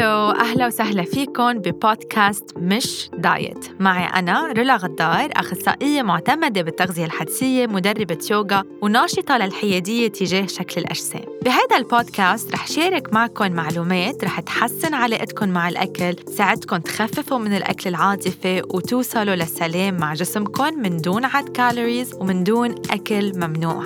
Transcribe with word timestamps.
hello 0.00 0.30
أهلا 0.30 0.66
وسهلا 0.66 1.02
فيكم 1.02 1.52
ببودكاست 1.52 2.44
مش 2.56 3.10
diet. 3.18 3.80
معي 3.80 4.04
أنا 4.04 4.52
رولا 4.52 4.76
غدار 4.76 5.30
أخصائية 5.32 6.02
معتمدة 6.02 6.62
بالتغذية 6.62 7.04
الحدسية 7.04 7.66
مدربة 7.66 8.18
يوغا 8.30 8.64
وناشطة 8.82 9.38
للحيادية 9.38 10.08
تجاه 10.08 10.46
شكل 10.46 10.80
الأجسام. 10.80 11.24
بهذا 11.44 11.76
البودكاست 11.76 12.52
رح 12.52 12.66
شارك 12.66 13.12
معكم 13.12 13.52
معلومات 13.52 14.24
رح 14.24 14.40
تحسن 14.40 14.94
علاقتكم 14.94 15.48
مع 15.48 15.68
الأكل 15.68 16.14
تساعدكم 16.14 16.76
تخففوا 16.76 17.38
من 17.38 17.56
الأكل 17.56 17.90
العاطفي 17.90 18.62
وتوصلوا 18.74 19.34
للسلام 19.34 19.96
مع 19.96 20.14
جسمكم 20.14 20.78
من 20.78 20.96
دون 20.96 21.24
عد 21.24 21.48
calories 21.48 22.14
ومن 22.14 22.44
دون 22.44 22.74
أكل 22.90 23.32
ممنوع. 23.34 23.84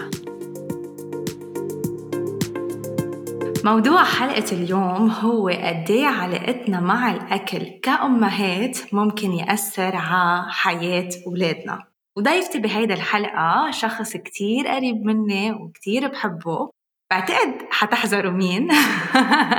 موضوع 3.65 4.05
حلقة 4.05 4.53
اليوم 4.53 5.11
هو 5.11 5.49
قديه 5.49 6.07
علاقتنا 6.07 6.81
مع 6.81 7.13
الأكل 7.13 7.81
كأمهات 7.83 8.95
ممكن 8.95 9.33
يأثر 9.33 9.97
على 9.97 10.53
حياة 10.53 11.09
أولادنا. 11.27 11.85
وضيفتي 12.17 12.59
بهيدا 12.59 12.95
الحلقة 12.95 13.71
شخص 13.71 14.17
كتير 14.17 14.69
قريب 14.69 14.97
مني 15.05 15.53
وكتير 15.53 16.09
بحبه. 16.09 16.71
بعتقد 17.11 17.55
حتحزروا 17.71 18.33
مين. 18.33 18.69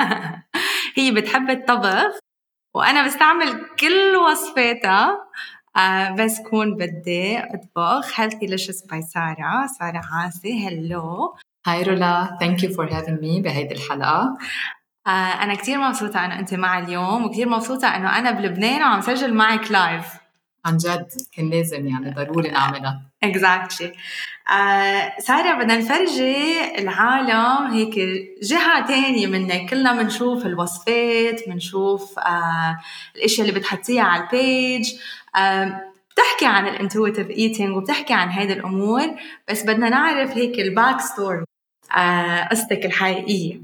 هي 0.97 1.11
بتحب 1.11 1.49
الطبخ 1.49 2.19
وأنا 2.75 3.05
بستعمل 3.05 3.65
كل 3.79 4.15
وصفاتها. 4.15 5.27
آه 5.77 6.11
بس 6.11 6.41
كون 6.41 6.75
بدي 6.75 7.39
أطبخ 7.39 8.19
Healthylicious 8.20 8.45
by 8.45 8.85
Sara 8.85 9.02
سارة 9.01 9.67
عاصي 9.79 10.02
hello 10.13 11.35
hi 11.65 11.84
رولا 11.83 12.37
thank 12.39 12.63
you 12.63 12.73
for 12.73 12.85
having 12.93 13.21
me 13.21 13.41
بهيدي 13.41 13.73
الحلقة. 13.76 14.37
آه 15.07 15.09
أنا 15.09 15.55
كتير 15.55 15.77
مبسوطة 15.77 16.26
إنه 16.26 16.40
أنت 16.40 16.53
معي 16.53 16.84
اليوم 16.84 17.26
وكتير 17.26 17.49
مبسوطة 17.49 17.87
إنه 17.87 18.17
أنا 18.20 18.31
بلبنان 18.31 18.81
وعم 18.81 19.01
سجل 19.01 19.34
معك 19.34 19.71
live 19.71 20.05
عن 20.65 20.77
جد 20.77 21.07
كان 21.35 21.49
لازم 21.49 21.87
يعني 21.87 22.12
ضروري 22.12 22.49
نعملها. 22.49 23.01
exactly. 23.23 23.93
آه 24.51 25.13
سارة 25.20 25.53
بدنا 25.53 25.77
نفرجي 25.77 26.75
العالم 26.79 27.73
هيك 27.73 27.95
جهة 28.43 28.87
تانية 28.87 29.27
منك. 29.27 29.70
كلنا 29.70 29.93
بنشوف 30.01 30.45
الوصفات 30.45 31.49
بنشوف 31.49 32.20
آه 32.20 32.77
الأشياء 33.15 33.47
اللي 33.47 33.59
بتحطيها 33.59 34.03
على 34.03 34.23
ال 34.23 34.37
page 34.37 34.93
آه 35.35 35.81
بتحكي 36.13 36.45
عن 36.45 36.68
ال 36.68 36.74
intuitive 36.74 37.29
eating 37.29 37.77
وبتحكي 37.77 38.13
عن 38.13 38.29
هيدي 38.29 38.53
الأمور 38.53 39.07
بس 39.49 39.63
بدنا 39.63 39.90
نعرف 39.90 40.31
هيك 40.31 40.59
ال 40.59 40.68
back 40.68 41.01
story 41.01 41.45
قصتك 42.51 42.85
الحقيقية. 42.85 43.61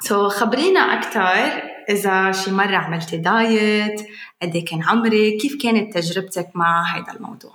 so, 0.00 0.32
خبرينا 0.32 0.80
أكثر 0.80 1.62
إذا 1.88 2.32
شي 2.32 2.50
مرة 2.50 2.76
عملتي 2.76 3.16
diet 3.16 4.00
قد 4.42 4.56
كان 4.56 4.82
عمرك 4.82 5.36
كيف 5.40 5.62
كانت 5.62 5.94
تجربتك 5.94 6.50
مع 6.54 6.96
هذا 6.96 7.12
الموضوع؟ 7.12 7.54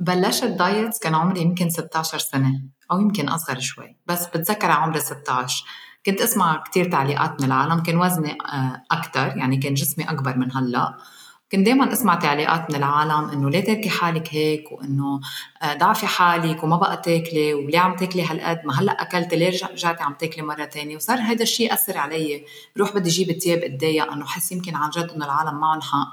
بلشت 0.00 0.44
diet 0.44 0.98
كان 1.02 1.14
عمري 1.14 1.40
يمكن 1.40 1.70
16 1.70 2.18
سنة 2.18 2.60
أو 2.92 3.00
يمكن 3.00 3.28
أصغر 3.28 3.60
شوي 3.60 3.96
بس 4.06 4.26
بتذكر 4.26 4.70
عمري 4.70 5.00
16 5.00 5.64
كنت 6.06 6.20
أسمع 6.20 6.56
كتير 6.56 6.90
تعليقات 6.90 7.40
من 7.40 7.46
العالم 7.46 7.82
كان 7.82 7.96
وزني 7.96 8.38
أكثر 8.90 9.36
يعني 9.36 9.56
كان 9.56 9.74
جسمي 9.74 10.04
أكبر 10.04 10.36
من 10.36 10.56
هلأ. 10.56 10.94
كنت 11.52 11.66
دايما 11.66 11.92
أسمع 11.92 12.14
تعليقات 12.14 12.70
من 12.70 12.76
العالم 12.76 13.28
إنه 13.30 13.50
ليه 13.50 13.64
تاركة 13.64 13.90
حالك 13.90 14.28
هيك 14.30 14.72
وإنه 14.72 15.20
آه، 15.62 15.74
ضعفي 15.74 16.06
حالك 16.06 16.64
وما 16.64 16.76
بقى 16.76 16.96
تاكلي 16.96 17.54
وليه 17.54 17.78
عم 17.78 17.96
تاكلي 17.96 18.22
هالقد؟ 18.22 18.60
ما 18.64 18.80
هلأ 18.80 19.02
أكلتي 19.02 19.36
ليه 19.36 19.48
رجعتي 19.48 20.02
عم 20.02 20.14
تاكلي 20.14 20.42
مرة 20.42 20.64
تانية؟ 20.64 20.96
وصار 20.96 21.18
هذا 21.18 21.42
الشيء 21.42 21.70
يأثر 21.70 21.98
علي. 21.98 22.44
بروح 22.76 22.94
بدي 22.94 23.10
أجيب 23.10 23.30
الثياب 23.30 23.58
اتضايق 23.58 24.12
إنه 24.12 24.24
حس 24.24 24.52
يمكن 24.52 24.74
عن 24.76 24.90
جد 24.90 25.10
إنه 25.10 25.24
العالم 25.24 25.60
معهم 25.60 25.80
حق. 25.80 26.08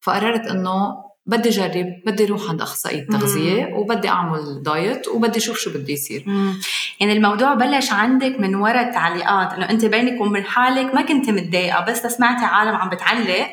فقررت 0.00 0.46
إنه 0.46 1.08
بدي 1.26 1.48
اجرب 1.48 1.86
بدي 2.06 2.24
أروح 2.24 2.50
عند 2.50 2.60
اخصائي 2.62 2.98
التغذيه 2.98 3.74
وبدي 3.74 4.08
أعمل 4.08 4.62
دايت 4.62 5.08
وبدي 5.08 5.38
أشوف 5.38 5.58
شو 5.58 5.70
بده 5.70 5.92
يصير. 5.92 6.24
يعني 7.00 7.12
الموضوع 7.12 7.54
بلش 7.54 7.92
عندك 7.92 8.36
من 8.40 8.54
وراء 8.54 8.88
التعليقات 8.88 9.52
إنه 9.52 9.70
أنت 9.70 9.84
بينك 9.84 10.20
وبين 10.20 10.44
حالك 10.44 10.94
ما 10.94 11.02
كنت 11.02 11.30
متضايقة 11.30 11.84
بس 11.84 12.06
سمعتي 12.06 12.44
عالم 12.44 12.74
عم 12.76 12.88
بتعلق. 12.88 13.48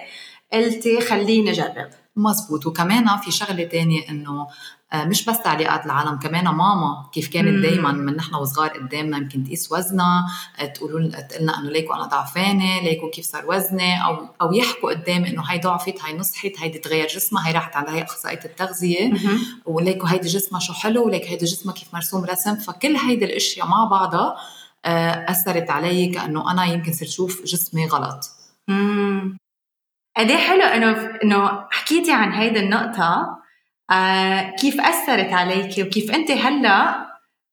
قلتي 0.53 1.01
خليني 1.01 1.51
اجرب 1.51 1.89
مزبوط. 2.16 2.66
وكمان 2.66 3.17
في 3.17 3.31
شغلة 3.31 3.63
تانية 3.63 4.09
إنه 4.09 4.47
آه، 4.94 5.06
مش 5.06 5.25
بس 5.25 5.41
تعليقات 5.41 5.85
العالم 5.85 6.19
كمان 6.19 6.44
ماما 6.44 7.09
كيف 7.13 7.28
كانت 7.28 7.66
دائما 7.66 7.91
من 7.91 8.16
نحن 8.16 8.35
وصغار 8.35 8.69
قدامنا 8.69 9.17
يمكن 9.17 9.44
تقيس 9.44 9.72
وزنها 9.72 10.25
آه، 10.59 10.66
تقولوا 10.66 11.00
لنا 11.00 11.28
إنه 11.39 11.69
ليكو 11.69 11.94
أنا 11.94 12.06
ضعفانة 12.06 12.81
ليكو 12.81 13.09
كيف 13.09 13.25
صار 13.25 13.44
وزني 13.47 14.06
أو 14.06 14.28
أو 14.41 14.53
يحكوا 14.53 14.89
قدامي 14.89 15.29
إنه 15.29 15.41
هي 15.41 15.59
ضعفت 15.59 16.01
هي 16.03 16.17
نصحت 16.17 16.51
هيدي 16.57 16.79
تغير 16.79 17.07
جسمها 17.07 17.47
هي 17.47 17.51
راحت 17.51 17.75
على 17.75 17.91
هي 17.91 18.03
أخصائية 18.03 18.39
التغذية 18.45 19.13
وليكو 19.66 20.07
هيدي 20.07 20.27
جسمها 20.27 20.59
شو 20.59 20.73
حلو 20.73 21.06
وليك 21.06 21.25
هيدي 21.25 21.45
جسمها 21.45 21.75
كيف 21.75 21.94
مرسوم 21.94 22.25
رسم. 22.25 22.56
فكل 22.56 22.95
هيدي 22.95 23.25
الأشياء 23.25 23.67
مع 23.67 23.85
بعضها 23.85 24.35
آه، 24.85 25.31
أثرت 25.31 25.69
علي 25.69 26.07
كأنه 26.07 26.51
أنا 26.51 26.66
يمكن 26.66 26.94
صرت 26.94 27.09
شوف 27.09 27.44
جسمي 27.44 27.88
غلط. 27.88 28.29
قد 30.17 30.29
إيه 30.29 30.37
حلو 30.37 30.61
إنه 30.61 31.17
إنه 31.23 31.67
حكيتي 31.71 32.11
عن 32.11 32.31
هيدي 32.31 32.59
النقطة 32.59 33.39
آه 33.91 34.49
كيف 34.49 34.81
أثرت 34.81 35.33
عليكي 35.33 35.83
وكيف 35.83 36.11
أنت 36.11 36.31
هلأ 36.31 37.05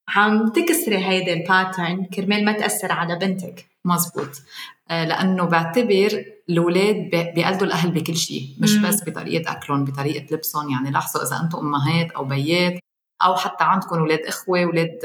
عم 0.09 0.49
تكسري 0.49 1.07
هيدي 1.07 1.33
الباترن 1.33 2.05
كرمال 2.05 2.45
ما 2.45 2.53
تأثر 2.53 2.93
على 2.93 3.19
بنتك 3.19 3.67
مزبوط 3.85 4.43
آه 4.91 5.05
لأنه 5.05 5.45
بعتبر 5.45 6.25
الأولاد 6.51 6.97
بيقلدوا 7.35 7.67
الأهل 7.67 7.91
بكل 7.91 8.17
شيء 8.17 8.57
مش 8.59 8.75
مم. 8.75 8.89
بس 8.89 9.05
بطريقة 9.09 9.53
أكلهم 9.53 9.85
بطريقة 9.85 10.35
لبسهم 10.35 10.71
يعني 10.71 10.91
لاحظوا 10.91 11.23
إذا 11.23 11.41
أنتم 11.45 11.59
أمهات 11.59 12.11
أو 12.11 12.25
بيات 12.25 12.79
أو 13.25 13.37
حتى 13.37 13.65
عندكم 13.65 13.99
أولاد 13.99 14.19
إخوة 14.19 14.63
أولاد 14.63 14.99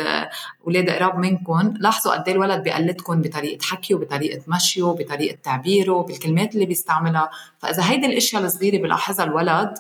أولاد 0.66 0.90
قراب 0.90 1.20
منكم 1.20 1.74
لاحظوا 1.80 2.14
قد 2.14 2.28
إيه 2.28 2.36
الولد 2.36 2.64
بيقلدكم 2.64 3.22
بطريقة 3.22 3.64
حكيه 3.64 3.96
وبطريقة 3.96 4.42
مشيه 4.48 4.84
وبطريقة 4.84 5.38
تعبيره 5.44 6.02
بالكلمات 6.04 6.54
اللي 6.56 6.66
بيستعملها. 6.66 7.30
فإذا 7.60 7.90
هيدي 7.90 8.06
الأشياء 8.06 8.44
الصغيرة 8.44 8.82
بيلاحظها 8.82 9.26
الولد 9.26 9.74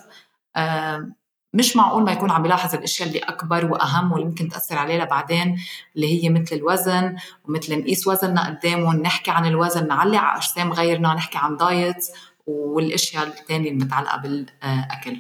مش 1.53 1.75
معقول 1.75 2.03
ما 2.03 2.11
يكون 2.11 2.31
عم 2.31 2.43
بيلاحظ 2.43 2.75
الأشياء 2.75 3.07
اللي 3.09 3.19
أكبر 3.19 3.65
وأهم 3.65 4.11
واللي 4.11 4.27
ممكن 4.27 4.49
تأثر 4.49 4.77
عليه 4.77 5.03
لبعدين 5.03 5.59
اللي 5.95 6.23
هي 6.23 6.29
مثل 6.29 6.55
الوزن 6.55 7.15
ومثل 7.45 7.79
نقيس 7.79 8.07
وزننا 8.07 8.47
قدامهم 8.47 9.01
نحكي 9.01 9.31
عن 9.31 9.45
الوزن 9.45 9.87
نعلق 9.87 10.19
على 10.19 10.37
أجسام 10.37 10.73
غيرنا 10.73 11.13
نحكي 11.13 11.37
عن 11.37 11.57
دايت 11.57 12.07
والأشياء 12.45 13.27
الثانية 13.27 13.71
المتعلقة 13.71 14.17
بالأكل. 14.17 15.17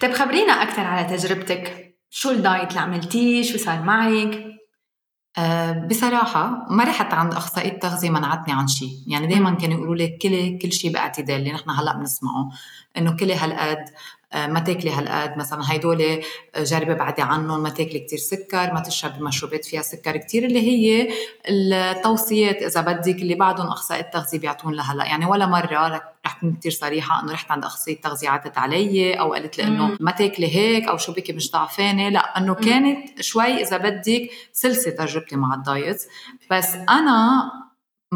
طيب 0.00 0.12
خبرينا 0.12 0.52
أكثر 0.52 0.82
على 0.82 1.16
تجربتك. 1.16 1.93
شو 2.16 2.30
الدايت 2.30 2.68
اللي 2.68 2.80
عملتيه؟ 2.80 3.42
شو 3.42 3.58
صار 3.58 3.82
معك؟ 3.82 4.44
أه 5.38 5.72
بصراحة 5.72 6.66
ما 6.70 6.84
رحت 6.84 7.14
عند 7.14 7.34
أخصائية 7.34 7.72
التغذية 7.72 8.10
منعتني 8.10 8.54
عن 8.54 8.66
شيء 8.66 8.90
يعني 9.06 9.26
دايما 9.26 9.54
كانوا 9.54 9.76
يقولوا 9.76 9.94
لي 9.94 10.18
كلي 10.22 10.58
كل 10.58 10.72
شيء 10.72 10.92
بإعتدال 10.92 11.36
اللي 11.36 11.52
نحن 11.52 11.70
هلأ 11.70 11.96
بنسمعه 11.96 12.50
إنه 12.96 13.16
كلي 13.16 13.34
هالقد 13.34 13.84
ما 14.34 14.60
تاكلي 14.60 14.90
هالقد 14.90 15.38
مثلا 15.38 15.72
هيدول 15.72 16.02
آه، 16.02 16.62
جربي 16.62 16.94
بعدي 16.94 17.22
عنهم 17.22 17.62
ما 17.62 17.70
تاكلي 17.70 17.98
كتير 17.98 18.18
سكر 18.18 18.72
ما 18.72 18.80
تشربي 18.80 19.24
مشروبات 19.24 19.64
فيها 19.64 19.82
سكر 19.82 20.16
كتير 20.16 20.44
اللي 20.44 20.60
هي 20.60 21.08
التوصيات 21.48 22.62
إذا 22.62 22.80
بدك 22.80 23.22
اللي 23.22 23.34
بعدهم 23.34 23.66
أخصائي 23.66 24.00
التغذية 24.00 24.38
بيعطون 24.38 24.74
لهلا 24.74 25.04
يعني 25.04 25.26
ولا 25.26 25.46
مرة 25.46 26.02
رح 26.26 26.40
كون 26.40 26.52
كتير 26.52 26.72
صريحة 26.72 27.22
إنه 27.22 27.32
رحت 27.32 27.50
عند 27.50 27.64
أخصائية 27.64 27.96
التغذية 27.96 28.28
عدت 28.28 28.58
علي 28.58 29.14
أو 29.14 29.32
قالت 29.32 29.58
لي 29.58 29.64
إنه 29.64 29.96
ما 30.00 30.10
تاكلي 30.10 30.56
هيك 30.56 30.88
أو 30.88 30.96
شو 30.96 31.12
بكي 31.12 31.32
مش 31.32 31.50
ضعفانة. 31.50 32.08
لا 32.08 32.38
إنه 32.38 32.54
كانت 32.54 33.22
شوي 33.22 33.62
إذا 33.62 33.76
بدك 33.76 34.30
سلسة 34.52 34.90
تجربتي 34.90 35.36
مع 35.36 35.54
الدايت. 35.54 36.02
بس 36.50 36.74
أنا 36.74 37.50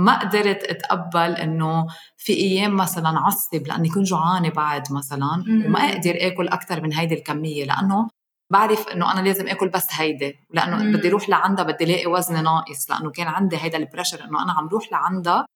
ما 0.05 0.19
قدرت 0.19 0.65
أتقبل 0.65 1.33
إنه 1.33 1.87
في 2.17 2.33
أيام 2.33 2.77
مثلا 2.77 3.09
عصب 3.09 3.67
لاني 3.67 3.89
كنت 3.89 4.07
جوعانه 4.07 4.49
بعد 4.49 4.93
مثلا 4.93 5.45
وما 5.49 5.79
أقدر 5.79 6.15
آكل 6.17 6.49
أكثر 6.49 6.81
من 6.81 6.93
هيدي 6.93 7.15
الكمية 7.15 7.65
لأنه 7.65 8.09
بعرف 8.53 8.89
إنه 8.89 9.13
أنا 9.13 9.21
لازم 9.21 9.49
آكل 9.49 9.69
بس 9.69 9.87
هيدي 9.93 10.37
لأنه 10.51 10.99
بدي 10.99 11.09
أروح 11.09 11.29
لعندها 11.29 11.65
بدي 11.65 11.85
الاقي 11.85 12.07
وزني 12.07 12.43
ناقص 12.43 12.91
لأنه 12.91 13.11
كان 13.11 13.27
عندي 13.27 13.57
هيدا 13.57 13.79
البريشر 13.79 14.25
إنه 14.25 14.43
أنا 14.43 14.53
عم 14.53 14.69
روح 14.69 14.93
لعندها 14.93 15.47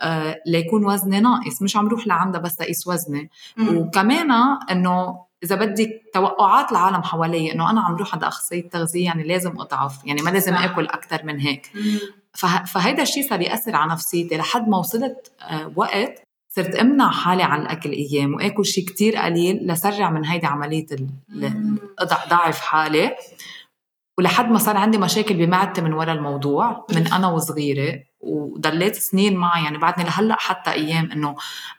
آه 0.00 0.36
ليكون 0.46 0.84
وزني 0.84 1.20
ناقص 1.20 1.62
مش 1.62 1.76
عم 1.76 1.88
روح 1.88 2.06
لعندها 2.06 2.40
بس 2.40 2.60
اقيس 2.60 2.86
وزني. 2.86 3.30
وكمان 3.70 4.30
إنه 4.70 5.24
إذا 5.42 5.56
بدك 5.56 6.02
توقعات 6.14 6.72
العالم 6.72 7.02
حوالي 7.02 7.52
إنه 7.52 7.70
أنا 7.70 7.80
عم 7.80 7.96
روح 7.96 8.14
عند 8.14 8.24
أخصائية 8.24 8.68
تغذية 8.68 9.04
يعني 9.04 9.22
لازم 9.22 9.60
أضعف 9.60 10.06
يعني 10.06 10.22
ما 10.22 10.30
لازم 10.30 10.54
آكل 10.54 10.86
أكثر 10.86 11.24
من 11.24 11.40
هيك. 11.40 11.72
فهيدا 12.66 13.02
الشيء 13.02 13.28
صار 13.28 13.40
يأثر 13.40 13.76
على 13.76 13.92
نفسيتي. 13.92 14.36
لحد 14.36 14.68
ما 14.68 14.78
وصلت 14.78 15.32
آه، 15.40 15.72
وقت 15.76 16.22
صرت 16.48 16.74
أمنع 16.74 17.10
حالي 17.10 17.42
عن 17.42 17.62
الأكل 17.62 17.90
أيام 17.90 18.34
وأكل 18.34 18.66
شيء 18.66 18.84
كتير 18.84 19.16
قليل 19.16 19.66
لسرع 19.66 20.10
من 20.10 20.24
هيدي 20.24 20.46
عملية 20.46 20.86
ضعف 22.30 22.60
حالي. 22.60 23.16
ولحد 24.18 24.50
ما 24.50 24.58
صار 24.58 24.76
عندي 24.76 24.98
مشاكل 24.98 25.34
بمعدتي 25.34 25.80
من 25.80 25.92
وراء 25.92 26.14
الموضوع 26.14 26.86
من 26.94 27.06
أنا 27.12 27.28
وصغيرة. 27.28 28.07
وضليت 28.20 28.94
سنين 28.94 29.36
معي 29.36 29.64
يعني 29.64 29.78
بعدني 29.78 30.04
لهلأ 30.04 30.36
حتى 30.38 30.70
أيام 30.70 31.12
إنه 31.12 31.36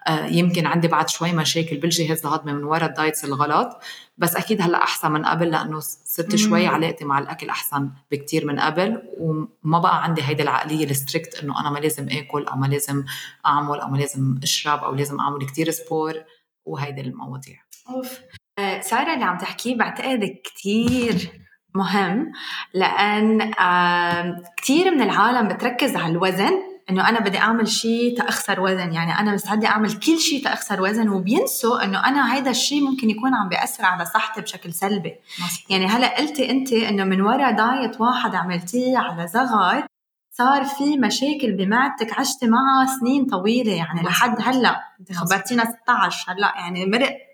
آه، 0.07 0.25
يمكن 0.25 0.65
عندي 0.65 0.87
بعد 0.87 1.09
شوي 1.09 1.31
مشاكل 1.31 1.77
بالجهاز 1.77 2.25
الهضمي 2.25 2.53
من 2.53 2.63
وراء 2.63 2.89
ال 2.89 2.95
diets 2.95 3.25
الغلط. 3.25 3.79
بس 4.17 4.35
أكيد 4.35 4.61
هلأ 4.61 4.83
أحسن 4.83 5.11
من 5.11 5.25
قبل 5.25 5.51
لأنه 5.51 5.79
صرت 5.79 6.35
شوي 6.35 6.67
علاقتي 6.67 7.05
مع 7.05 7.19
الأكل 7.19 7.49
أحسن 7.49 7.89
بكتير 8.11 8.45
من 8.45 8.59
قبل. 8.59 9.01
وما 9.17 9.79
بقى 9.79 10.03
عندي 10.03 10.21
هيدي 10.23 10.43
العقلية 10.43 10.85
ال 10.89 10.96
strict 10.96 11.35
إنه 11.43 11.59
أنا 11.59 11.69
ما 11.69 11.79
لازم 11.79 12.09
آكل 12.09 12.45
أو 12.45 12.57
ما 12.57 12.67
لازم 12.67 13.03
أعمل 13.45 13.79
أو 13.79 13.87
ما 13.89 13.97
لازم 13.97 14.39
أشرب 14.43 14.83
أو 14.83 14.95
لازم 14.95 15.19
أعمل 15.19 15.45
كتير 15.45 15.71
سبور 15.71 16.13
وهيدي 16.65 17.01
المواضيع. 17.01 17.57
أوف. 17.89 18.19
آه، 18.59 18.81
سارة 18.81 19.13
اللي 19.13 19.25
عم 19.25 19.37
تحكيه 19.37 19.75
بعتقد 19.77 20.35
كتير. 20.43 21.48
مهم 21.75 22.31
لأن 22.73 23.51
كثير 24.57 24.91
من 24.91 25.01
العالم 25.01 25.47
بتركز 25.47 25.95
على 25.95 26.11
الوزن 26.11 26.51
إنه 26.89 27.09
أنا 27.09 27.19
بدي 27.19 27.37
أعمل 27.37 27.67
شيء 27.67 28.17
تأخسر 28.17 28.61
وزن. 28.61 28.93
يعني 28.93 29.19
أنا 29.19 29.33
مستعدة 29.33 29.67
أعمل 29.67 29.93
كل 29.93 30.19
شيء 30.19 30.43
تأخسر 30.43 30.81
وزن 30.81 31.09
وبينسوا 31.09 31.83
إنه 31.83 32.07
أنا 32.07 32.35
هيدا 32.35 32.49
الشيء 32.49 32.83
ممكن 32.83 33.09
يكون 33.09 33.35
عم 33.35 33.49
بيأثر 33.49 33.85
على 33.85 34.05
صحتي 34.05 34.41
بشكل 34.41 34.73
سلبي. 34.73 35.15
مصر. 35.45 35.65
يعني 35.69 35.87
هلأ 35.87 36.17
قلتي 36.17 36.51
انت 36.51 36.73
إنه 36.73 37.03
من 37.03 37.21
وراء 37.21 37.51
دايت 37.51 38.01
واحد 38.01 38.35
عملتيه 38.35 38.97
على 38.97 39.27
صغر 39.27 39.83
صار 40.31 40.65
في 40.65 40.97
مشاكل 40.97 41.51
بمعدتك 41.51 42.19
عشتي 42.19 42.47
معها 42.47 42.85
سنين 42.99 43.25
طويلة. 43.25 43.71
يعني 43.71 44.01
لحد 44.01 44.35
هلأ 44.41 44.79
خبرتينا 45.15 45.63
16 45.65 46.31
هلأ 46.31 46.53
يعني 46.57 46.85
مرق 46.85 47.28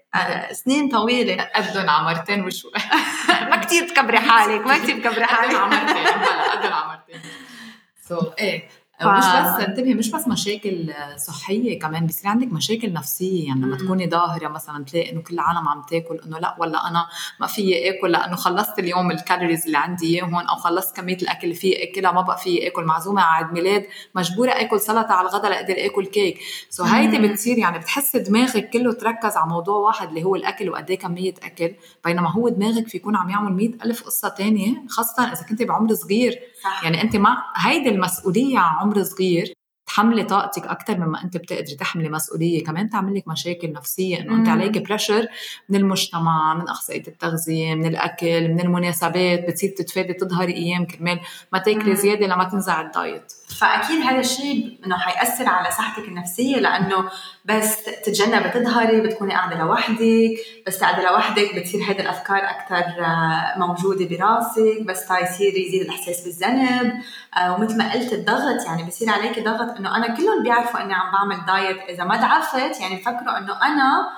سنين 0.51 0.89
طويلة. 0.89 1.43
قدهم 1.55 1.89
عمرتين 1.89 2.45
وشوي 2.45 2.71
ما 3.49 3.55
كثير 3.55 3.87
تكبري 3.87 4.19
حالك 4.19 4.67
ما 4.67 4.77
كثير 4.77 4.97
تكبري 4.99 5.25
حالك. 5.25 5.55
عمرتين 5.55 6.07
هلا 6.07 6.51
قدهم 6.51 6.73
عمرتين. 6.73 7.21
so 8.09 8.21
إيه. 8.39 8.69
ومش 9.03 9.25
بس 9.25 9.67
انتبهي 9.67 9.93
مش 9.93 10.11
بس 10.11 10.27
مشاكل 10.27 10.93
صحية 11.17 11.79
كمان 11.79 12.05
بصير 12.05 12.27
عندك 12.31 12.47
مشاكل 12.53 12.93
نفسية. 12.93 13.47
يعني 13.47 13.61
لما 13.61 13.77
تكوني 13.77 14.09
ضاهرة 14.09 14.47
مثلا 14.47 14.85
تلاقي 14.85 15.11
إنه 15.11 15.21
كل 15.21 15.33
العالم 15.33 15.67
عم 15.67 15.81
تاكل 15.89 16.19
إنه 16.25 16.39
لأ 16.39 16.55
ولا 16.59 16.87
أنا 16.87 17.05
ما 17.39 17.47
في 17.47 17.89
آكل 17.89 18.11
لأنه 18.11 18.35
خلصت 18.35 18.79
اليوم 18.79 19.11
ال 19.11 19.17
calories 19.17 19.65
اللي 19.65 19.77
عندي 19.77 20.05
إياهم 20.15 20.35
أو 20.35 20.55
خلصت 20.55 20.95
كمية 20.95 21.15
الأكل 21.15 21.43
اللي 21.43 21.55
في 21.55 21.83
آكلها 21.83 22.11
ما 22.11 22.21
بقى 22.21 22.37
في 22.37 22.67
آكل. 22.67 22.83
معزومة 22.85 23.21
على 23.21 23.45
عيد 23.45 23.53
ميلاد 23.53 23.85
مجبورة 24.15 24.51
آكل 24.51 24.79
سلطة 24.79 25.13
على 25.13 25.29
الغداء 25.29 25.51
لأقدر 25.51 25.75
آكل 25.77 26.05
كيك. 26.05 26.39
so 26.69 26.87
هيدي 26.87 27.27
بتصير 27.27 27.57
يعني 27.57 27.79
بتحس 27.79 28.15
دماغك 28.15 28.69
كله 28.69 28.93
تركز 28.93 29.37
على 29.37 29.49
موضوع 29.49 29.75
واحد 29.77 30.07
اللي 30.07 30.23
هو 30.23 30.35
الأكل 30.35 30.69
وقد 30.69 30.89
إيه 30.91 30.99
كمية 30.99 31.33
أكل. 31.43 31.71
بينما 32.05 32.31
هو 32.31 32.49
دماغك 32.49 32.87
في 32.87 32.97
يكون 32.97 33.15
عم 33.15 33.29
يعمل 33.29 33.53
مئة 33.53 33.83
ألف 33.85 34.03
قصة 34.03 34.29
تانية 34.29 34.83
خاصة 34.89 35.23
إذا 35.33 35.43
كنت 35.49 35.63
بعمر 35.63 35.93
صغير. 35.93 36.39
صح. 36.65 36.83
يعني 36.83 37.01
أنت 37.01 37.15
مع 37.15 37.53
هيدي 37.57 37.89
المسؤولية 37.89 38.59
على 38.59 38.79
عمر 38.79 39.03
صغير 39.03 39.53
تحملي 39.87 40.23
طاقتك 40.23 40.67
أكثر 40.67 40.97
مما 40.97 41.23
أنت 41.23 41.37
بتقدري 41.37 41.75
تحملي 41.75 42.09
مسؤولية. 42.09 42.63
كمان 42.63 42.89
تعمل 42.89 43.15
لك 43.15 43.27
مشاكل 43.27 43.71
نفسيه 43.71 44.19
انه 44.19 44.35
انت 44.35 44.49
عليك 44.49 44.77
pressure 44.77 45.27
من 45.69 45.75
المجتمع 45.79 46.53
من 46.53 46.69
أخصائية 46.69 47.03
التغذية 47.07 47.75
من 47.75 47.85
الأكل 47.85 48.47
من 48.49 48.59
المناسبات. 48.59 49.47
بتصير 49.47 49.69
تتفادي 49.77 50.13
تضهري 50.13 50.53
أيام 50.53 50.85
كرمال. 50.85 51.19
ما 51.53 51.59
تاكلي 51.59 51.95
زيادة 51.95 52.27
لما 52.27 52.43
تنزع 52.43 52.81
الـ 52.81 52.90
diet. 52.90 53.33
فأكيد 53.47 54.01
هذا 54.01 54.19
الشيء 54.19 54.79
إنه 54.85 54.97
حيأثر 54.97 55.49
على 55.49 55.71
صحتك 55.71 56.07
النفسية 56.07 56.55
لأنه 56.57 57.09
بس 57.45 57.83
تتجنبي 57.83 58.49
تظهري 58.49 59.01
بتكوني 59.01 59.33
قاعدة 59.33 59.57
لوحدك 59.57 60.37
بس 60.67 60.83
قاعدة 60.83 61.09
لوحدك 61.09 61.55
بتصير 61.55 61.83
هذه 61.83 62.01
الأفكار 62.01 62.37
أكثر 62.37 63.05
آه، 63.05 63.53
موجودة 63.57 64.05
براسك 64.05 64.83
بس 64.85 65.03
يصير 65.11 65.57
يزيد 65.57 65.81
الإحساس 65.81 66.23
بالذنب. 66.23 66.93
آه، 67.37 67.53
ومثل 67.53 67.77
ما 67.77 67.93
قلت 67.93 68.13
الضغط 68.13 68.65
يعني 68.65 68.83
بصير 68.83 69.09
عليك 69.09 69.39
ضغط 69.39 69.77
إنه 69.77 69.95
أنا 69.97 70.07
كلهم 70.07 70.43
بيعرفوا 70.43 70.81
إني 70.81 70.93
عم 70.93 71.11
بعمل 71.11 71.45
diet 71.45 71.77
إذا 71.89 72.03
ما 72.03 72.15
ضعفت 72.15 72.81
يعني 72.81 72.95
بفكروا 72.95 73.37
إنه 73.37 73.61
أنا 73.63 74.09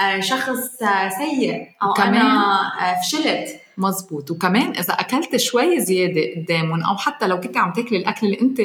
آه، 0.00 0.20
شخص 0.20 0.58
سيء 1.18 1.66
أو 1.82 1.92
كمان 1.92 2.16
أنا 2.16 3.00
فشلت. 3.02 3.61
مزبوط 3.78 4.30
وكمان 4.30 4.70
إذا 4.70 4.94
أكلت 4.94 5.36
شوي 5.36 5.80
زيادة 5.80 6.20
قدامهم 6.36 6.82
أو 6.82 6.96
حتى 6.96 7.26
لو 7.26 7.40
كنت 7.40 7.56
عم 7.56 7.72
تاكلي 7.72 7.98
الأكل 7.98 8.26
اللي 8.26 8.40
أنت 8.40 8.60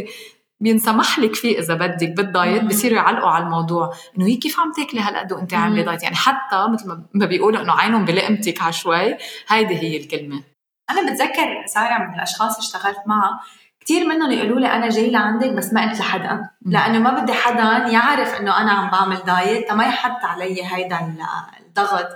بينسمح 0.59 1.19
لك 1.19 1.35
فيه 1.35 1.59
إذا 1.59 1.73
بدك 1.73 2.09
بال 2.09 2.27
diet 2.27 2.63
بصيروا 2.63 2.97
يعلقوا 2.97 3.29
على 3.29 3.43
الموضوع. 3.43 3.93
إنه 4.17 4.27
هي 4.27 4.35
كيف 4.35 4.59
عم 4.59 4.71
تاكلي 4.71 5.01
هالقد 5.01 5.31
وأنت 5.31 5.53
عاملة 5.53 5.81
diet؟ 5.81 6.03
يعني 6.03 6.15
حتى 6.15 6.67
مثل 6.73 6.87
ما 7.13 7.25
بيقولوا 7.25 7.61
إنه 7.61 7.73
عينهم 7.73 8.05
بلقمتك 8.05 8.61
على 8.61 8.73
شوي 8.73 9.15
هيدي 9.47 9.75
هي 9.75 9.97
الكلمة. 9.97 10.43
أنا 10.89 11.11
بتذكر 11.11 11.63
سارة 11.65 12.07
من 12.07 12.15
الأشخاص 12.15 12.55
اللي 12.55 12.67
اشتغلت 12.67 13.07
معها 13.07 13.39
كثير 13.87 14.07
منهم 14.07 14.31
يقولوا 14.31 14.59
لي 14.59 14.67
أنا 14.67 14.89
جاي 14.89 15.11
لعندك 15.11 15.51
بس 15.51 15.73
ما 15.73 15.89
قلت 15.89 15.99
لحدا. 15.99 16.49
لأنه 16.65 16.99
ما 16.99 17.19
بدي 17.19 17.33
حدا 17.33 17.87
يعرف 17.87 18.39
إنه 18.39 18.61
أنا 18.61 18.71
عم 18.71 18.89
بعمل 18.89 19.17
diet 19.27 19.71
ما 19.71 19.83
يحط 19.83 20.25
علي 20.25 20.63
هيدا 20.63 21.15
الضغط. 21.59 22.07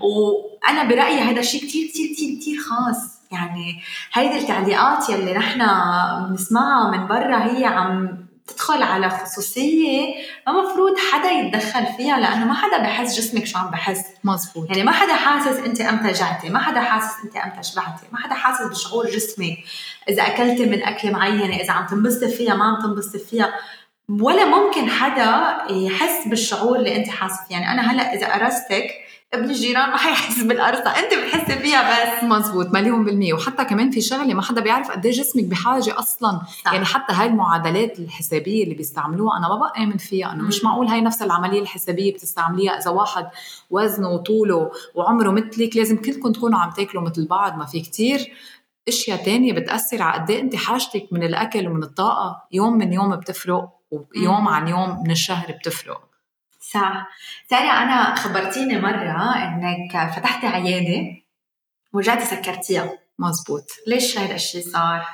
وأنا 0.00 0.84
برأيي 0.84 1.20
هذا 1.20 1.40
الشيء 1.40 1.60
كثير 1.60 1.88
كثير 1.88 2.12
كثير 2.12 2.38
كثير 2.40 2.60
خاص. 2.60 3.20
يعني 3.32 3.82
هيدي 4.12 4.38
التعليقات 4.38 5.08
يلي 5.08 5.34
نحن 5.34 5.58
بنسمعها 6.28 6.90
من 6.90 7.06
برا 7.06 7.44
هي 7.44 7.64
عم 7.64 8.18
تدخل 8.52 8.82
على 8.82 9.10
خصوصية. 9.10 10.14
ما 10.46 10.52
مفروض 10.52 10.98
حدا 11.12 11.30
يتدخل 11.30 11.86
فيها 11.96 12.20
لأنه 12.20 12.44
ما 12.44 12.54
حدا 12.54 12.78
بحس 12.78 13.16
جسمك 13.20 13.46
شو 13.46 13.58
عم 13.58 13.70
بحس. 13.70 14.04
مزبوط. 14.24 14.70
يعني 14.70 14.82
ما 14.82 14.92
حدا 14.92 15.14
حاسس 15.14 15.58
أنت 15.58 15.80
أمتى 15.80 16.12
جعتي 16.12 16.48
ما 16.48 16.58
حدا 16.58 16.80
حاسس 16.80 17.24
أنت 17.24 17.36
أمتى 17.36 17.62
شبعتي 17.62 18.06
ما 18.12 18.18
حدا 18.18 18.34
حاسس 18.34 18.66
بشعور 18.66 19.06
جسمك. 19.06 19.58
إذا 20.08 20.22
أكلتي 20.22 20.66
من 20.66 20.82
أكلة 20.82 21.10
معينة 21.10 21.56
إذا 21.56 21.72
عم 21.72 21.86
تنبسطي 21.86 22.28
فيها 22.28 22.54
ما 22.54 22.64
عم 22.64 22.82
تنبسطي 22.82 23.18
فيها 23.18 23.54
ولا 24.20 24.44
ممكن 24.44 24.90
حدا 24.90 25.58
يحس 25.70 26.28
بالشعور 26.28 26.76
اللي 26.76 26.96
أنت 26.96 27.08
حاسة 27.08 27.44
فيه. 27.48 27.54
يعني 27.54 27.72
أنا 27.72 27.92
هلأ 27.92 28.14
إذا 28.14 28.26
قرصتك 28.26 29.09
ابن 29.34 29.50
الجيران 29.50 29.90
ما 29.90 29.96
حيحس 29.96 30.42
بالقرصة. 30.42 30.90
أنت 30.90 31.14
بتحسي 31.14 31.58
فيها 31.58 31.82
بس. 32.18 32.24
مزبوط 32.24 32.66
مليون 32.66 33.04
بالمية. 33.04 33.34
وحتى 33.34 33.64
كمان 33.64 33.90
في 33.90 34.00
شغلة 34.00 34.34
ما 34.34 34.42
حدا 34.42 34.60
بيعرف 34.60 34.90
قد 34.90 35.06
جسمك 35.06 35.44
بحاجة 35.44 35.98
أصلا. 35.98 36.40
صح. 36.64 36.72
يعني 36.72 36.84
حتى 36.84 37.12
هاي 37.12 37.26
المعادلات 37.26 37.98
الحسابية 37.98 38.64
اللي 38.64 38.74
بيستعملوها 38.74 39.38
أنا 39.38 39.48
ما 39.48 39.54
بقى 39.54 39.82
آمن 39.82 39.96
فيها. 39.96 40.32
انه 40.32 40.44
مش 40.44 40.64
معقول 40.64 40.86
هاي 40.86 41.00
نفس 41.00 41.22
العملية 41.22 41.60
الحسابية 41.60 42.12
بتستعمليها 42.12 42.78
إذا 42.78 42.90
واحد 42.90 43.28
وزنه 43.70 44.08
وطوله 44.08 44.70
وعمره 44.94 45.30
مثلك 45.30 45.76
لازم 45.76 45.96
كلكم 45.96 46.32
تكونوا 46.32 46.58
عم 46.58 46.70
تاكلوا 46.70 47.02
مثل 47.02 47.26
بعض. 47.26 47.58
ما 47.58 47.66
في 47.66 47.80
كتير 47.80 48.32
أشياء 48.88 49.24
تانية 49.24 49.52
بتأثر 49.52 50.02
على 50.02 50.22
قد 50.22 50.30
إيه 50.30 50.40
أنت 50.40 50.56
حاجتك 50.56 51.08
من 51.12 51.22
الأكل 51.22 51.68
ومن 51.68 51.82
الطاقة. 51.82 52.42
يوم 52.52 52.78
من 52.78 52.92
يوم 52.92 53.16
بتفرق 53.16 53.68
ويوم 53.90 54.48
عن 54.48 54.68
يوم 54.68 55.02
من 55.04 55.10
الشهر 55.10 55.52
بتفرق. 55.52 56.09
صح 56.72 57.06
سارة 57.50 57.82
أنا 57.82 58.14
خبرتيني 58.14 58.80
مرة 58.80 59.34
إنك 59.36 60.12
فتحتي 60.16 60.46
عيادة 60.46 61.16
ورجعتي 61.92 62.24
سكرتيها. 62.24 62.90
مزبوط. 63.18 63.64
ليش 63.86 64.18
هذا 64.18 64.34
الشيء 64.34 64.62
صار؟ 64.62 65.06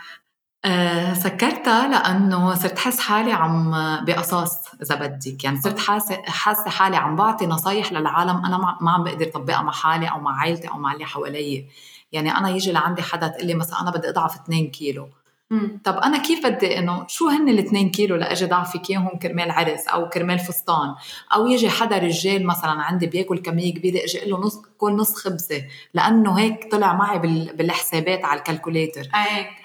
أه 0.64 1.14
سكرتها 1.14 1.88
لأنه 1.88 2.54
صرت 2.54 2.78
حس 2.78 3.00
حالي 3.00 3.32
عم 3.32 3.70
بقصاص 4.04 4.74
إذا 4.82 4.94
بدك. 4.94 5.44
يعني 5.44 5.60
صرت 5.60 5.78
حاسة 5.78 6.22
حاسة 6.22 6.70
حالي 6.70 6.96
عم 6.96 7.16
بعطي 7.16 7.46
نصايح 7.46 7.92
للعالم. 7.92 8.44
أنا 8.44 8.58
ما 8.80 8.90
عم 8.90 9.04
بقدر 9.04 9.26
اطبقها 9.26 9.62
مع 9.62 9.72
حالي 9.72 10.10
أو 10.10 10.20
مع 10.20 10.40
عائلتي 10.40 10.68
أو 10.68 10.78
مع 10.78 10.92
اللي 10.92 11.04
حوالي 11.04 11.66
يعني 12.12 12.36
أنا 12.36 12.48
يجي 12.48 12.72
لعندي 12.72 13.02
حدا 13.02 13.28
تقول 13.28 13.46
لي 13.46 13.54
مثلا 13.54 13.80
أنا 13.80 13.90
بدي 13.90 14.08
أضعف 14.08 14.34
2 14.34 14.70
كيلو. 14.70 15.08
مم. 15.50 15.80
طب 15.84 15.96
أنا 15.96 16.18
كيف 16.18 16.46
بدي 16.46 16.78
إنه 16.78 17.04
شو 17.08 17.28
هن 17.28 17.48
ال 17.48 17.58
2 17.58 17.90
كيلو 17.90 18.16
لاجي 18.16 18.46
ضعفك 18.46 18.90
اياهم 18.90 19.18
كرمال 19.22 19.50
عرس 19.50 19.88
أو 19.88 20.08
كرمال 20.08 20.38
فستان؟ 20.38 20.94
أو 21.34 21.46
يجي 21.46 21.70
حدا 21.70 21.98
رجال 21.98 22.46
مثلا 22.46 22.70
عندي 22.70 23.06
بياكل 23.06 23.38
كمية 23.38 23.74
كبيرة 23.74 24.04
أجي 24.04 24.18
أقول 24.18 24.30
له 24.30 24.38
نص 24.40 24.62
كل 24.78 24.92
نص 24.92 25.14
خبزة 25.14 25.62
لأنه 25.94 26.38
هيك 26.38 26.70
طلع 26.72 26.92
معي 26.94 27.18
بالحسابات 27.54 28.24
على 28.24 28.38
ال 28.38 28.43
calculator. 28.43 29.02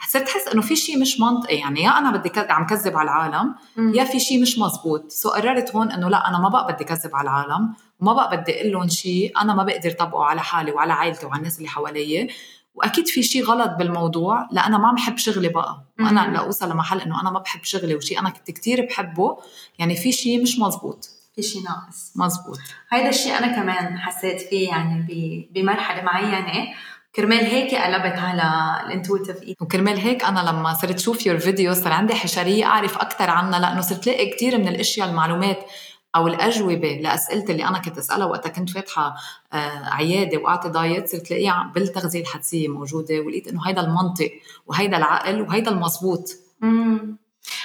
صرت 0.10 0.30
أحس 0.30 0.48
إنه 0.48 0.62
في 0.62 0.76
شيء 0.76 1.00
مش 1.02 1.20
منطقي 1.20 1.56
يعني 1.56 1.84
يا 1.84 1.98
أنا 1.98 2.12
بدي 2.18 2.32
عم 2.36 2.66
كذب 2.66 2.98
على 2.98 3.10
العالم 3.12 3.56
مم. 3.78 3.94
يا 3.96 4.04
في 4.04 4.20
شيء 4.20 4.42
مش 4.42 4.60
مزبوط. 4.60 5.12
so 5.12 5.30
قررت 5.30 5.76
هون 5.76 5.92
إنه 5.92 6.10
لا 6.10 6.28
أنا 6.30 6.40
ما 6.40 6.50
بقى 6.50 6.74
بدي 6.74 6.84
كذب 6.84 7.16
على 7.16 7.30
العالم 7.30 7.74
وما 8.00 8.14
بقى 8.14 8.38
بدي 8.38 8.60
أقول 8.62 8.72
لهم 8.72 8.88
شيء 8.88 9.32
أنا 9.42 9.54
ما 9.54 9.64
بقدر 9.64 9.92
طبقه 9.92 10.24
على 10.24 10.42
حالي 10.42 10.72
وعلى 10.72 10.94
عائلتي 10.94 11.26
وعلى 11.26 11.40
الناس 11.40 11.58
اللي 11.58 11.70
حوالي 11.70 12.28
وأكيد 12.74 13.08
في 13.08 13.24
شيء 13.24 13.44
غلط 13.44 13.72
بالموضوع 13.80 14.48
لأنا 14.52 14.78
ما 14.78 14.94
بحب 14.94 15.18
شغلي 15.18 15.50
بقى. 15.50 15.84
وأنا 16.00 16.32
لاوصل 16.34 16.72
لمحل 16.72 17.02
إنه 17.02 17.22
أنا 17.22 17.32
ما 17.32 17.40
بحب 17.40 17.64
شغلي 17.64 17.96
وشيء 17.96 18.20
أنا 18.20 18.30
كنت 18.30 18.52
كثير 18.52 18.86
بحبه. 18.86 19.38
يعني 19.80 19.96
في 19.96 20.12
شيء 20.12 20.42
مش 20.42 20.60
مزبوط. 20.60 21.10
في 21.36 21.42
شيء 21.42 21.64
ناقص. 21.64 22.12
مزبوط. 22.16 22.60
هيدا 22.92 23.10
الشيء 23.10 23.38
أنا 23.38 23.48
كمان 23.56 23.98
حسيت 23.98 24.42
فيه 24.42 24.70
يعني 24.70 25.50
بمرحلة 25.56 26.02
معينة. 26.02 26.68
كرمال 27.16 27.46
هيك 27.46 27.76
قلبت 27.76 28.20
على 28.20 28.82
ال 28.86 28.92
intuitive 28.92 29.44
eating 29.44 29.62
وكرمال 29.62 29.98
هيك 29.98 30.24
أنا 30.24 30.40
لما 30.40 30.74
صرت 30.74 31.00
شوف 31.00 31.26
your 31.26 31.38
video 31.38 31.74
صار 31.74 31.94
عندي 31.94 32.16
حشرية 32.16 32.66
أعرف 32.66 32.98
أكثر 32.98 33.30
عنها 33.30 33.60
لأنه 33.60 33.82
صرت 33.82 34.08
لاقي 34.08 34.30
كثير 34.30 34.58
من 34.58 34.68
الأشياء 34.68 35.10
المعلومات 35.10 35.66
أو 36.16 36.28
الأجوبة 36.28 37.00
لاسئلتي 37.02 37.52
اللي 37.52 37.68
أنا 37.68 37.80
كنت 37.80 37.98
أسألها 37.98 38.28
وقتها 38.28 38.50
كنت 38.50 38.70
فاتحة 38.70 39.16
آه، 39.54 39.86
عيادة 39.86 40.38
واعطي 40.38 40.70
diet 40.70 41.08
صرت 41.08 41.32
لاقيها 41.32 41.72
بالتغذية 41.76 42.22
الحدسية 42.22 42.68
موجودة 42.68 43.20
ولقيت 43.20 43.48
إنه 43.48 43.68
هيدا 43.68 43.82
المنطق 43.82 44.32
وهيدا 44.68 44.98
العقل 44.98 45.42
وهيدا 45.42 45.72
المزبوط 45.72 46.30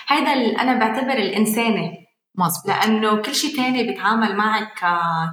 هيدا 0.09 0.63
أنا 0.63 0.79
بعتبر 0.79 1.13
الإنسانة 1.13 2.06
مزبوط 2.39 2.67
لأنه 2.67 3.17
كل 3.17 3.35
شيء 3.35 3.57
تاني 3.57 3.83
بيتعامل 3.83 4.37
معك 4.37 4.73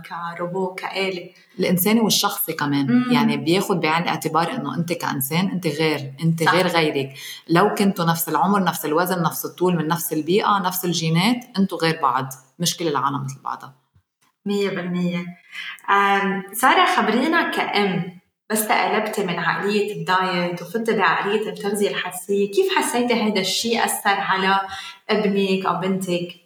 ك 0.05 0.37
كروبوت 0.37 0.79
كآلة. 0.79 1.29
الانساني 1.59 1.99
والشخصي 1.99 2.53
كمان. 2.53 2.91
مم. 2.91 3.11
يعني 3.11 3.37
بياخد 3.37 3.79
بعين 3.79 4.03
الاعتبار 4.03 4.51
إنه 4.51 4.75
أنت 4.75 4.93
كإنسان 4.93 5.47
أنت 5.47 5.67
غير 5.67 6.13
أنت 6.23 6.43
صح. 6.43 6.53
غير 6.53 6.67
غيرك. 6.67 7.13
لو 7.49 7.73
كنتوا 7.73 8.05
نفس 8.05 8.29
العمر 8.29 8.63
نفس 8.63 8.85
الوزن 8.85 9.21
نفس 9.23 9.45
الطول 9.45 9.75
من 9.75 9.87
نفس 9.87 10.13
البيئة 10.13 10.59
نفس 10.59 10.85
الجينات 10.85 11.45
أنتوا 11.57 11.77
غير 11.77 11.99
بعض. 12.01 12.29
مش 12.59 12.77
كل 12.77 12.87
العالم 12.87 13.23
مثل 13.23 13.41
بعضها. 13.43 13.73
مية 14.45 14.69
بالمية. 14.69 15.25
سارة 16.53 16.85
خبرينا 16.95 17.51
كأم 17.51 18.19
بس 18.49 18.67
تقلبتي 18.67 19.23
من 19.23 19.39
عقلية 19.39 19.93
الدايت 19.93 20.61
وفتي 20.61 20.93
بعقلية 20.93 21.49
التغذية 21.49 21.89
الحسية. 21.89 22.51
كيف 22.51 22.77
حسيتي 22.77 23.13
هذا 23.13 23.39
الشيء 23.39 23.85
أثر 23.85 24.09
على 24.09 24.61
ابنك 25.09 25.65
أو 25.65 25.79
بنتك؟ 25.79 26.42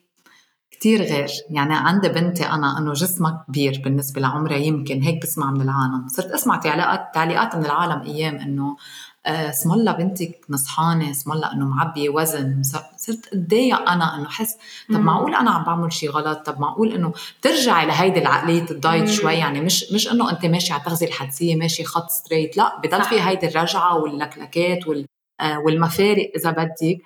كتير 0.79 1.01
غير. 1.01 1.29
يعني 1.49 1.73
عندي 1.75 2.09
بنتي 2.09 2.45
أنا 2.45 2.77
أنه 2.77 2.93
جسمها 2.93 3.45
كبير 3.47 3.81
بالنسبة 3.83 4.21
لعمرها 4.21 4.57
يمكن 4.57 5.01
هيك 5.01 5.21
بسمع 5.21 5.51
من 5.51 5.61
العالم. 5.61 6.07
صرت 6.07 6.31
أسمع 6.31 6.57
تعليقات 6.57 7.01
تعليقات 7.13 7.55
من 7.55 7.65
العالم 7.65 8.01
أيام 8.01 8.35
أنه 8.35 8.77
آه، 9.25 9.49
اسم 9.49 9.71
الله 9.71 9.91
بنتك 9.91 10.45
نصحانة 10.49 11.11
اسم 11.11 11.31
الله 11.31 11.53
إنه 11.53 11.65
معبية 11.65 12.09
وزن. 12.09 12.61
صرت 12.97 13.27
اتضايق 13.33 13.89
أنا 13.89 14.15
إنه 14.15 14.29
حس 14.29 14.57
طب 14.89 14.99
معقول 14.99 15.35
أنا 15.35 15.51
عم 15.51 15.63
بعمل 15.63 15.93
شيء 15.93 16.09
غلط؟ 16.09 16.45
طب 16.45 16.59
معقول 16.59 16.93
إنه 16.93 17.13
ترجعي 17.41 17.85
لهيدي 17.85 18.19
العقلية 18.19 18.65
ال 18.71 18.79
diet 18.79 19.09
شوي؟ 19.09 19.33
يعني 19.33 19.61
مش 19.61 19.91
مش 19.93 20.11
إنه 20.11 20.31
أنت 20.31 20.45
ماشي 20.45 20.73
على 20.73 20.79
التغذيه 20.79 21.07
الحدسية 21.07 21.55
ماشي 21.55 21.83
خط 21.83 22.09
straight 22.09 22.57
لا 22.57 22.81
بضل 22.83 23.03
في 23.03 23.21
هيدي 23.21 23.47
الرجعة 23.47 23.97
واللكلكات 23.97 24.87
وال 24.87 25.05
آه، 25.41 25.59
والمفارق 25.59 26.31
إذا 26.35 26.51
بدك. 26.51 27.01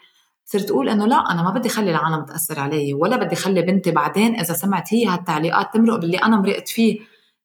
صرت 0.51 0.71
أقول 0.71 0.89
إنه 0.89 1.05
لا 1.05 1.31
أنا 1.31 1.43
ما 1.43 1.49
بدي 1.49 1.69
اخلي 1.69 1.91
العالم 1.91 2.25
تأثر 2.25 2.59
علي 2.59 2.93
ولا 2.93 3.15
بدي 3.15 3.33
اخلي 3.33 3.61
بنتي 3.61 3.91
بعدين 3.91 4.35
إذا 4.35 4.53
سمعت 4.53 4.93
هي 4.93 5.05
هالتعليقات 5.05 5.73
تمرق 5.73 5.95
باللي 5.95 6.17
أنا 6.17 6.37
مرقت 6.37 6.69
فيه. 6.69 6.99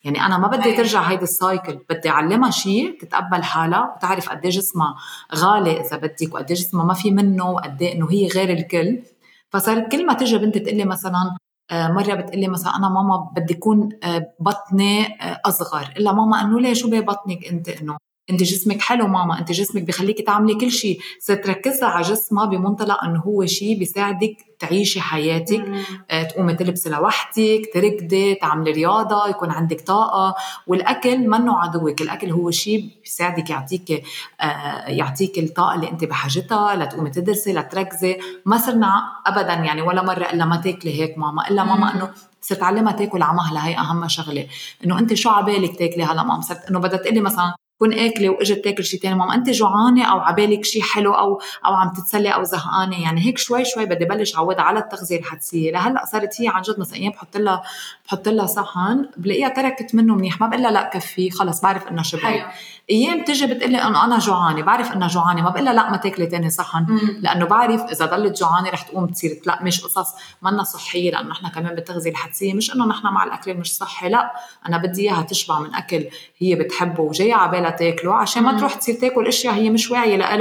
يعني 0.04 0.26
أنا 0.26 0.38
ما 0.38 0.48
بدي 0.48 0.72
ترجع 0.72 1.00
هيدي 1.00 1.22
السايكل 1.22 1.78
بدي 1.90 2.08
أعلمها 2.08 2.50
شيء 2.50 2.98
تتقبل 3.00 3.42
حالها 3.42 3.94
وتعرف 3.96 4.28
قد 4.28 4.40
جسمها 4.40 4.94
غالي 5.34 5.80
إذا 5.80 5.96
بدك 5.96 6.34
وقد 6.34 6.46
جسمها 6.46 6.84
ما 6.84 6.94
في 6.94 7.10
منه 7.10 7.50
وقد 7.50 7.82
إنه 7.82 8.10
هي 8.10 8.26
غير 8.26 8.50
الكل. 8.50 9.02
فصارت 9.50 9.92
كل 9.92 10.06
ما 10.06 10.14
تجي 10.14 10.38
بنتي 10.38 10.60
تقول 10.60 10.76
لي 10.76 10.84
مثلا 10.84 11.36
آه، 11.70 11.88
مرة 11.88 12.14
بتقلي 12.14 12.48
مثلا 12.48 12.76
أنا 12.76 12.88
ماما 12.88 13.30
بدي 13.36 13.54
يكون 13.54 13.88
آه، 14.04 14.34
بطني 14.40 15.06
آه، 15.06 15.40
أصغر. 15.44 15.92
إلا 15.96 16.12
ماما 16.12 16.40
إنه 16.40 16.60
ليه 16.60 16.74
شو 16.74 16.90
ببطنك 16.90 17.46
أنت 17.46 17.68
إنه؟ 17.68 18.05
انت 18.30 18.42
جسمك 18.42 18.82
حلو 18.82 19.06
ماما 19.06 19.38
انت 19.38 19.52
جسمك 19.52 19.82
بخليكي 19.82 20.22
تعملي 20.22 20.54
كل 20.54 20.70
شيء. 20.70 20.98
ستركزها 21.20 21.88
على 21.88 22.02
جسمها 22.02 22.44
بمنطلق 22.44 23.04
انه 23.04 23.20
هو 23.20 23.46
شيء 23.46 23.78
بيساعدك 23.78 24.36
تعيشي 24.58 25.00
حياتك. 25.00 25.64
آه 26.10 26.22
تقومي 26.22 26.54
تلبسي 26.54 26.90
لوحدك 26.90 27.70
تركضي 27.74 28.34
تعملي 28.34 28.70
رياضة 28.70 29.28
يكون 29.28 29.50
عندك 29.50 29.80
طاقة. 29.80 30.34
والأكل 30.66 31.28
منه 31.28 31.58
عدوك 31.58 32.00
الأكل 32.00 32.30
هو 32.30 32.50
شيء 32.50 32.90
بيساعدك 33.04 33.50
يعطيك 33.50 34.04
آه 34.40 34.86
يعطيك 34.86 35.38
الطاقة 35.38 35.74
اللي 35.74 35.90
انت 35.90 36.04
بحاجتها. 36.04 36.76
لتقومي 36.76 37.10
تدرسي 37.10 37.52
لتركزي 37.52 38.18
ما 38.46 38.58
صرنا 38.58 39.02
ابدا 39.26 39.52
يعني 39.52 39.82
ولا 39.82 40.02
مرة 40.02 40.24
إلا 40.32 40.44
ما 40.44 40.56
تاكلي 40.56 41.00
هيك 41.00 41.18
ماما. 41.18 41.48
إلا 41.48 41.64
ماما 41.64 41.94
إنه 41.94 42.10
صرت 42.40 42.62
علمها 42.62 42.92
تاكل 42.92 43.22
على 43.22 43.36
مهلها 43.36 43.66
هي 43.68 43.78
أهم 43.78 44.08
شغلة. 44.08 44.46
إنه 44.84 44.98
أنت 44.98 45.14
شو 45.14 45.30
عبالك 45.30 45.78
تاكلي 45.78 46.04
هلا 46.04 46.22
ماما؟ 46.22 46.40
صرت 46.40 46.64
إنه 46.70 46.78
بدها 46.78 46.98
تقلي 46.98 47.20
مثلا 47.20 47.54
كون 47.78 47.92
آكلة 47.92 48.28
وإجت 48.28 48.64
تاكل 48.64 48.84
شيء 48.84 49.00
ثاني 49.00 49.14
ماما 49.14 49.34
انت 49.34 49.50
جوعانة 49.50 50.04
أو 50.04 50.20
عبالك 50.20 50.64
شيء 50.64 50.82
حلو 50.82 51.12
أو 51.12 51.40
أو 51.66 51.74
عم 51.74 51.92
تتسلي 51.92 52.28
أو 52.28 52.42
زهقانة؟ 52.42 53.02
يعني 53.02 53.26
هيك 53.26 53.38
شوي 53.38 53.64
شوي 53.64 53.86
بدي 53.86 54.04
بلش 54.04 54.36
اعودها 54.36 54.62
على 54.62 54.78
التغذية 54.78 55.18
الحدسيه 55.18 55.72
لهلأ 55.72 56.04
صارت 56.04 56.40
هي 56.40 56.48
عن 56.48 56.62
جد 56.62 56.80
مثلا 56.80 56.96
أيام 56.96 57.12
بحط 57.12 57.36
لها 57.36 57.62
بحط 58.06 58.28
لها 58.28 58.46
صحن 58.46 59.08
بلاقيها 59.16 59.48
تركت 59.48 59.94
منه 59.94 60.14
منيح. 60.14 60.40
ما 60.40 60.46
بقول 60.46 60.62
لها 60.62 60.70
لا 60.70 60.90
كفي 60.92 61.30
خلص 61.30 61.60
بعرف 61.60 61.88
إنها 61.88 62.02
شبعت 62.02 62.46
أيام 62.90 63.20
بتجي 63.20 63.46
بتقول 63.46 63.72
لي 63.72 63.78
إنه 63.78 64.04
أنا 64.04 64.18
جوعانة 64.18 64.62
بعرف 64.62 64.92
إنها 64.92 65.08
جوعانة. 65.08 65.42
ما 65.42 65.50
بقول 65.50 65.64
لها 65.64 65.72
لا 65.72 65.90
ما 65.90 65.96
تاكلي 65.96 66.26
ثاني 66.26 66.50
صحن. 66.50 66.86
لأنه 67.20 67.44
بعرف 67.44 67.82
إذا 67.82 68.06
ضلت 68.06 68.40
جوعانة 68.40 68.70
رح 68.70 68.82
تقوم 68.82 69.06
تصير. 69.06 69.40
لا 69.46 69.58
مش 69.62 69.84
قصص 69.84 70.14
منا 70.42 70.62
صحية 70.62 71.10
لأنه 71.10 71.28
نحن 71.28 71.48
كمان 71.48 71.74
بالتغذية 71.74 72.10
الحدسيه 72.10 72.54
مش 72.54 72.74
إنه 72.74 72.86
نحن 72.86 73.06
مع 73.06 73.24
الأكل 73.24 73.54
مش 73.54 73.74
صحي 73.76 74.08
لا. 74.08 74.32
أنا 74.68 74.76
بدي 74.76 75.02
إياها 75.02 75.22
تشبع 75.22 75.60
من 75.60 75.74
أكل 75.74 76.06
هي 76.38 76.54
بتحبه 76.54 77.02
وجاية 77.02 77.34
على 77.34 77.65
بالها 77.66 77.76
تاكله 77.76 78.14
عشان 78.14 78.42
ما 78.42 78.58
تروح 78.58 78.74
تصير 78.74 78.94
تاكل 78.94 79.26
إشياء 79.26 79.54
هي 79.54 79.70
مش 79.70 79.90
واعية 79.90 80.16
لها 80.16 80.36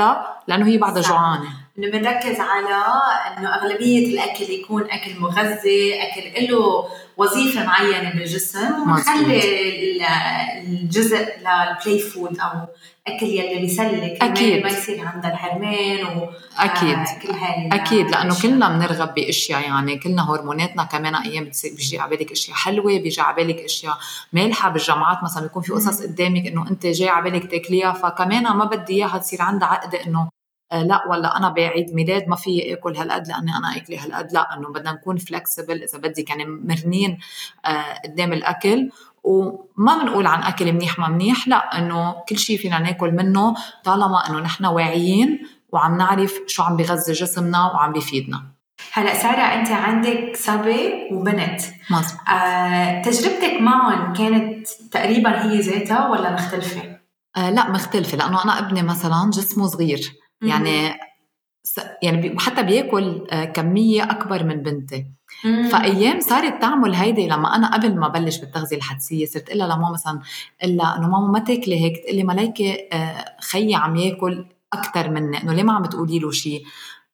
لأنه 0.47 0.65
هي 0.67 0.77
بعدها 0.77 1.01
جوعانة. 1.01 1.64
إنه 1.79 1.91
بنركز 1.91 2.39
على 2.39 2.83
إنه 3.37 3.55
أغلبية 3.55 4.07
الأكل 4.07 4.43
يكون 4.43 4.91
أكل 4.91 5.19
مغذي 5.19 5.93
أكل 6.03 6.51
له 6.51 6.85
وظيفة 7.17 7.65
معينة 7.65 8.09
بالجسم. 8.13 8.81
ونخلي 8.81 9.41
الجزء 10.67 11.17
لل 11.17 11.45
play 11.45 11.99
food 11.99 12.39
أو 12.39 12.67
أكل 13.07 13.25
يلي 13.25 13.59
بيسلك 13.59 14.23
أكيد. 14.23 14.63
ما 14.63 14.69
يصير 14.69 15.07
عندها 15.07 15.31
الحرمان 15.31 16.03
و 16.05 16.29
أكيد. 16.57 16.97
آه 16.97 17.19
كل 17.21 17.31
هاي 17.31 17.69
أكيد. 17.71 18.11
لأنه 18.11 18.41
كلنا 18.41 18.69
بنرغب 18.69 19.13
بأشياء 19.13 19.61
يعني. 19.61 19.99
كلنا 19.99 20.31
هرموناتنا 20.31 20.83
كمان 20.83 21.15
أيام 21.15 21.43
بتصير 21.43 21.71
بيجي 21.71 21.99
على 21.99 22.17
بالك 22.17 22.31
أشياء 22.31 22.57
حلوة 22.57 22.99
بيجي 22.99 23.21
على 23.21 23.35
بالك 23.35 23.59
أشياء 23.59 23.97
مالحة 24.33 24.69
بالجامعات. 24.69 25.23
مثلا 25.23 25.43
بيكون 25.43 25.61
في 25.61 25.73
قصص 25.73 26.01
قدامك 26.01 26.47
إنه 26.47 26.67
أنت 26.69 26.85
جاي 26.85 27.09
على 27.09 27.31
بالك 27.31 27.51
تاكليها 27.51 27.91
فكمان 27.91 28.43
ما 28.43 28.65
بدي 28.65 28.93
إياها 28.93 29.17
تصير 29.17 29.41
عندها 29.41 29.67
عقده 29.67 30.05
إنه 30.05 30.29
لا 30.71 31.03
ولا 31.09 31.37
أنا 31.37 31.49
بعيد 31.49 31.93
ميلاد 31.93 32.27
ما 32.27 32.35
في 32.35 32.73
آكل 32.73 32.97
هالقد 32.97 33.27
لأني 33.27 33.57
أنا 33.57 33.77
أكلي 33.77 33.97
هالقد 33.97 34.33
لا 34.33 34.57
إنه 34.57 34.69
بدنا 34.73 34.91
نكون 34.91 35.17
فلكسبل 35.17 35.83
إذا 35.83 35.97
بدك 35.97 36.29
يعني 36.29 36.45
مرنين 36.45 37.17
آه، 37.65 38.01
قدام 38.05 38.33
الأكل. 38.33 38.89
وما 39.23 40.03
بنقول 40.03 40.27
عن 40.27 40.43
أكل 40.43 40.73
منيح 40.73 40.99
ما 40.99 41.09
منيح 41.09 41.47
لا 41.47 41.77
إنه 41.77 42.15
كل 42.29 42.37
شيء 42.37 42.57
فينا 42.57 42.79
ناكل 42.79 43.11
منه 43.11 43.55
طالما 43.83 44.29
إنه 44.29 44.39
نحن 44.39 44.65
واعيين 44.65 45.47
وعم 45.71 45.97
نعرف 45.97 46.33
شو 46.47 46.63
عم 46.63 46.77
بغذي 46.77 47.13
جسمنا 47.13 47.65
وعم 47.65 47.93
بيفيدنا 47.93 48.43
هلا 48.93 49.13
سارة 49.13 49.41
أنت 49.41 49.71
عندك 49.71 50.35
صبي 50.35 51.09
وبنت. 51.11 51.61
مظبوط. 51.89 52.29
آه، 52.29 53.01
تجربتك 53.01 53.61
معهم 53.61 54.13
كانت 54.13 54.67
تقريبا 54.91 55.43
هي 55.43 55.59
ذاتها 55.59 56.09
ولا 56.09 56.31
مختلفة؟ 56.33 56.81
آه 57.37 57.49
لا 57.49 57.69
مختلفة 57.69 58.17
لأنه 58.17 58.43
أنا 58.43 58.59
ابني 58.59 58.83
مثلا 58.83 59.29
جسمه 59.33 59.67
صغير. 59.67 60.13
يعني 60.41 60.99
يعني 62.03 62.39
حتى 62.39 62.63
بياكل 62.63 63.27
آه، 63.31 63.45
كمية 63.45 64.03
أكبر 64.03 64.43
من 64.43 64.63
بنتي. 64.63 65.05
فأيام 65.71 66.19
صارت 66.19 66.61
تعمل 66.61 66.95
هيدي 66.95 67.27
لما 67.27 67.55
أنا 67.55 67.73
قبل 67.73 67.95
ما 67.95 68.07
بلش 68.07 68.37
بالتغذية 68.37 68.77
الحدسية 68.77 69.25
صرت 69.25 69.47
أقول 69.47 69.59
لها 69.59 69.67
لماما 69.67 69.91
مثلا 69.91 70.19
إلا 70.63 70.97
إنه 70.97 71.07
ماما 71.07 71.27
ما 71.27 71.39
تاكلي 71.39 71.81
هيك 71.81 71.97
تقول 71.97 72.15
لي 72.15 72.23
ملايكة 72.23 72.77
آه، 72.93 73.35
خيي 73.41 73.75
عم 73.75 73.95
ياكل 73.95 74.45
أكثر 74.73 75.09
مني 75.09 75.43
إنه 75.43 75.53
ليه 75.53 75.63
ما 75.63 75.73
عم 75.73 75.85
تقولي 75.85 76.19
له 76.19 76.31
شيء 76.31 76.63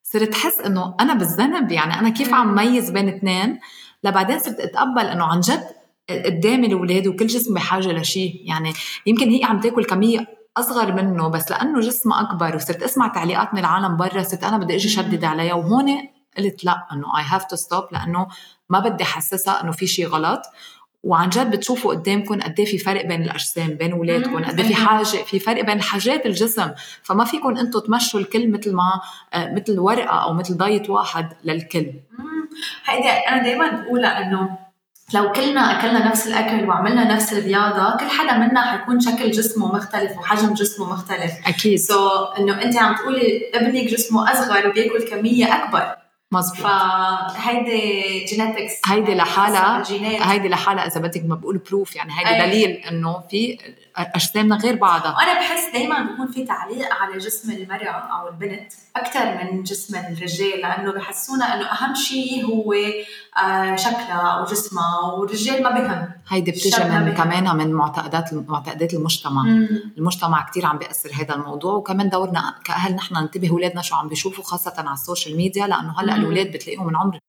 صرت 0.03 0.33
احس 0.33 0.59
إنه 0.59 0.95
أنا 0.99 1.13
بالذنب 1.13 1.71
يعني 1.71 1.99
أنا 1.99 2.09
كيف 2.09 2.33
عم 2.33 2.55
ميز 2.55 2.89
بين 2.89 3.09
اثنين؟ 3.09 3.59
لبعدين 4.03 4.39
صرت 4.39 4.59
أتقبل 4.59 5.05
إنه 5.05 5.23
عن 5.23 5.39
جد 5.39 5.63
قدامي 6.09 6.67
الاولاد 6.67 7.07
وكل 7.07 7.27
جسم 7.27 7.53
بحاجه 7.53 7.91
لشيء 7.91 8.41
يعني 8.45 8.73
يمكن 9.05 9.29
هي 9.29 9.43
عم 9.43 9.59
تاكل 9.59 9.85
كمية 9.85 10.40
أصغر 10.58 10.91
منه 10.91 11.27
بس 11.27 11.51
لأنه 11.51 11.79
جسمه 11.79 12.22
أكبر 12.22 12.55
وصرت 12.55 12.84
أسمع 12.84 13.08
تعليقات 13.08 13.53
من 13.53 13.60
العالم 13.60 13.98
برا 13.98 14.24
صرت 14.24 14.43
أنا 14.43 14.58
بدي 14.58 14.75
إجي 14.75 14.89
شدد 14.89 15.24
عليها. 15.24 15.53
وهون 15.53 16.08
قلت 16.38 16.65
لا 16.65 16.88
إنه 16.93 17.17
I 17.17 17.23
have 17.23 17.45
to 17.45 17.55
stop 17.55 17.83
لأنه 17.91 18.27
ما 18.70 18.79
بدي 18.79 19.03
أحسسها 19.03 19.63
إنه 19.63 19.72
في 19.72 19.88
شيء 19.88 20.08
غلط. 20.08 20.41
وعن 21.03 21.29
جد 21.29 21.51
بتشوفوا 21.51 21.93
قدامكم 21.93 22.41
قد 22.41 22.60
إيه 22.60 22.65
في 22.65 22.77
فرق 22.77 23.05
بين 23.05 23.24
الأجسام 23.24 23.67
بين 23.67 23.91
اولادكم 23.91 24.43
قد 24.43 24.60
إيه 24.60 24.67
في 24.67 24.75
حاجة 24.75 25.03
في 25.03 25.39
فرق 25.39 25.65
بين 25.65 25.81
حاجات 25.81 26.25
الجسم. 26.25 26.72
فما 27.03 27.25
فيكم 27.25 27.58
أنتم 27.58 27.79
تمشوا 27.79 28.20
الكل 28.20 28.51
مثل 28.51 28.75
ما 28.75 29.01
آه، 29.34 29.53
مثل 29.53 29.79
ورقة 29.79 30.24
أو 30.24 30.34
مثل 30.34 30.58
diet 30.57 30.89
واحد 30.89 31.34
للكل. 31.43 31.93
هيدي 32.86 33.10
أنا 33.10 33.43
دائما 33.43 33.81
بقولها 33.81 34.22
إنه 34.22 34.58
لو 35.13 35.31
كلنا 35.31 35.79
أكلنا 35.79 36.07
نفس 36.07 36.27
الأكل 36.27 36.69
وعملنا 36.69 37.15
نفس 37.15 37.33
الرياضة 37.33 37.97
كل 37.97 38.05
حدا 38.05 38.37
منا 38.37 38.61
حيكون 38.61 38.99
شكل 38.99 39.31
جسمه 39.31 39.75
مختلف 39.75 40.17
وحجم 40.17 40.53
جسمه 40.53 40.93
مختلف. 40.93 41.31
أكيد. 41.47 41.79
so, 41.79 42.39
إنه 42.39 42.61
أنت 42.61 42.77
عم 42.77 42.95
تقولي 42.95 43.51
ابنك 43.53 43.83
جسمه 43.83 44.31
أصغر 44.31 44.67
وبياكل 44.67 45.03
كمية 45.09 45.55
أكبر. 45.55 46.00
مزبوط 46.31 46.67
فهيدي 46.67 48.25
genetics 48.25 48.73
هيدي 48.88 49.15
لحالها 49.15 49.83
هيدي 50.31 50.50
لحالها 50.50 50.88
إذا 50.88 51.01
بدك 51.01 51.25
ما 51.25 51.35
بقول 51.35 51.57
proof 51.57 51.95
يعني 51.95 52.11
هيدي 52.19 52.29
أيه. 52.29 52.45
دليل 52.45 52.69
إنه 52.69 53.23
في 53.29 53.57
أجسامنا 53.95 54.55
غير 54.55 54.75
بعضها. 54.75 55.15
وأنا 55.15 55.33
بحس 55.33 55.73
دائما 55.73 56.03
بيكون 56.03 56.27
في 56.27 56.45
تعليق 56.45 56.93
على 56.93 57.17
جسم 57.17 57.51
المرأة 57.51 57.89
أو 57.89 58.27
البنت 58.27 58.73
أكثر 58.95 59.43
من 59.43 59.63
جسم 59.63 59.95
الرجال 59.95 60.59
لأنه 60.61 60.91
بحسونا 60.91 61.55
إنه 61.55 61.65
أهم 61.65 61.95
شيء 61.95 62.45
هو 62.45 62.73
آه، 63.43 63.75
شكلها 63.75 64.39
أو 64.39 64.45
جسمها 64.45 65.00
والرجال 65.17 65.63
ما 65.63 65.69
بهم 65.69 66.09
هيدي 66.27 66.51
بتجي 66.51 66.83
من 66.83 67.13
كمان 67.13 67.57
من 67.57 67.73
معتقدات 67.73 68.33
معتقدات 68.33 68.93
المجتمع. 68.93 69.43
مم. 69.43 69.93
المجتمع 69.97 70.50
كثير 70.50 70.65
عم 70.65 70.77
بيأثر 70.77 71.09
هذا 71.13 71.35
الموضوع 71.35 71.73
وكمان 71.73 72.09
دورنا 72.09 72.55
كأهل 72.65 72.95
نحن 72.95 73.15
ننتبه 73.15 73.50
اولادنا 73.50 73.81
شو 73.81 73.95
عم 73.95 74.07
بيشوفوا 74.07 74.43
خاصة 74.43 74.73
على 74.77 74.93
ال 74.93 75.00
social 75.00 75.38
media 75.38 75.67
لأنه 75.67 76.00
هلأ 76.00 76.17
الاولاد 76.21 76.51
بتلاقيهم 76.51 76.87
من 76.87 76.95
عمر 76.95 77.19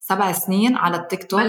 سبع 0.00 0.32
سنين 0.32 0.76
على 0.76 0.96
التيك 0.96 1.30
توك 1.30 1.40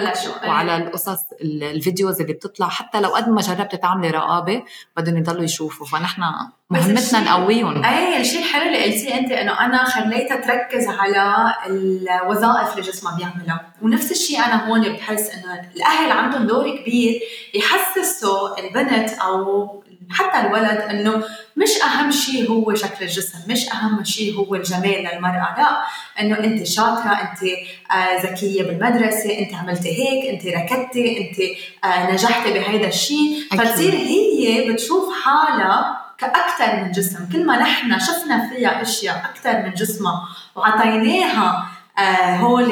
وعلى 0.48 0.77
القصص 0.77 1.20
ال 1.42 1.53
videos 1.53 2.22
اللي 2.22 2.34
بتطلع. 2.34 2.68
حتى 2.68 3.01
لو 3.01 3.10
قد 3.10 3.29
ما 3.29 3.41
جربت 3.41 3.75
تعملي 3.75 4.10
رقابة 4.10 4.63
بدهم 4.98 5.18
يضلوا 5.18 5.44
يشوفوا. 5.44 5.86
فنحن 5.86 6.22
مهمتنا 6.70 7.20
نقويهم. 7.20 7.86
أي 7.86 8.22
الشيء 8.22 8.39
الحلو 8.39 8.62
اللي 8.62 8.84
قلتيه 8.84 9.20
أنت 9.20 9.32
إنه 9.32 9.65
أنا 9.65 9.84
خليتها 9.84 10.36
تركز 10.38 10.88
على 10.88 11.53
الوظائف 11.68 12.72
اللي 12.72 12.82
جسمها 12.82 13.18
بيعملها. 13.18 13.74
ونفس 13.82 14.12
الشيء 14.12 14.39
أنا 14.39 14.70
هون 14.70 14.94
بحس 14.94 15.29
إنه 15.29 15.72
الأهل 15.75 16.12
عندهم 16.12 16.48
دور 16.48 16.77
كبير 16.77 17.22
يحسسوا 17.53 18.60
البنت 18.60 19.10
أو 19.10 19.84
حتى 20.12 20.48
الولد 20.48 20.78
إنه 20.89 21.24
مش 21.58 21.70
أهم 21.86 22.12
شيء 22.12 22.50
هو 22.51 22.75
شكل 22.75 23.06
الجسم 23.06 23.38
مش 23.48 23.70
أهم 23.74 24.04
شيء 24.04 24.36
هو 24.36 24.56
الجمال 24.56 25.10
للمرأة 25.13 25.56
لا. 25.58 25.82
إنه 26.22 26.39
أنت 26.39 26.63
شاطرة 26.68 27.12
أنت 27.12 27.44
آه 27.92 28.22
ذكية 28.24 28.63
بالمدرسة 28.63 29.39
أنت 29.39 29.54
عملتي 29.54 29.89
هيك 29.89 30.30
أنت 30.34 30.56
ركضتي 30.56 31.18
أنت 31.18 31.38
آه 31.86 32.12
نجحتي 32.12 32.54
بهذا 32.54 32.88
الشيء. 32.88 33.44
فتصير 33.51 33.94
هي 33.94 34.72
بتشوف 34.72 35.13
حالها 35.24 36.00
كأكثر 36.18 36.84
من 36.84 36.92
جسم. 36.92 37.30
كل 37.34 37.46
ما 37.46 37.58
نحن 37.58 38.00
شفنا 38.00 38.50
فيها 38.50 38.82
أشياء 38.82 39.16
أكثر 39.25 39.63
من 39.63 39.74
جسمها 39.74 40.28
وعطيناها 40.56 41.66
آه 42.00 42.36
هول 42.36 42.72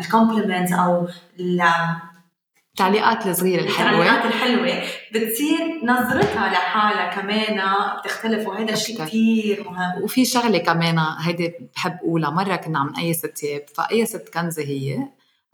ال 0.00 0.06
compliments 0.06 0.72
أو 0.72 1.08
التعليقات 2.76 3.26
الصغيرة 3.26 3.62
الحلوة. 3.62 3.90
التعليقات 3.90 4.24
الحلوة. 4.24 4.82
بتصير 5.14 5.80
نظرتها 5.84 6.48
لحالها 6.48 7.14
كمان 7.14 7.60
بتختلف 8.00 8.46
وهذا 8.48 8.74
شيء 8.74 8.98
كثير 9.04 9.64
مهم. 9.70 10.02
وفي 10.02 10.24
شغلة 10.24 10.58
كمان 10.58 10.98
هيدي 10.98 11.52
بحب 11.74 11.96
أقولها. 12.02 12.30
مرة 12.30 12.56
كنا 12.56 12.78
عم 12.78 12.92
أي 12.98 13.14
ست 13.14 13.26
تياب 13.26 13.62
فأي 13.74 14.06
ست 14.06 14.28
كنزة 14.34 14.62
هي 14.62 14.98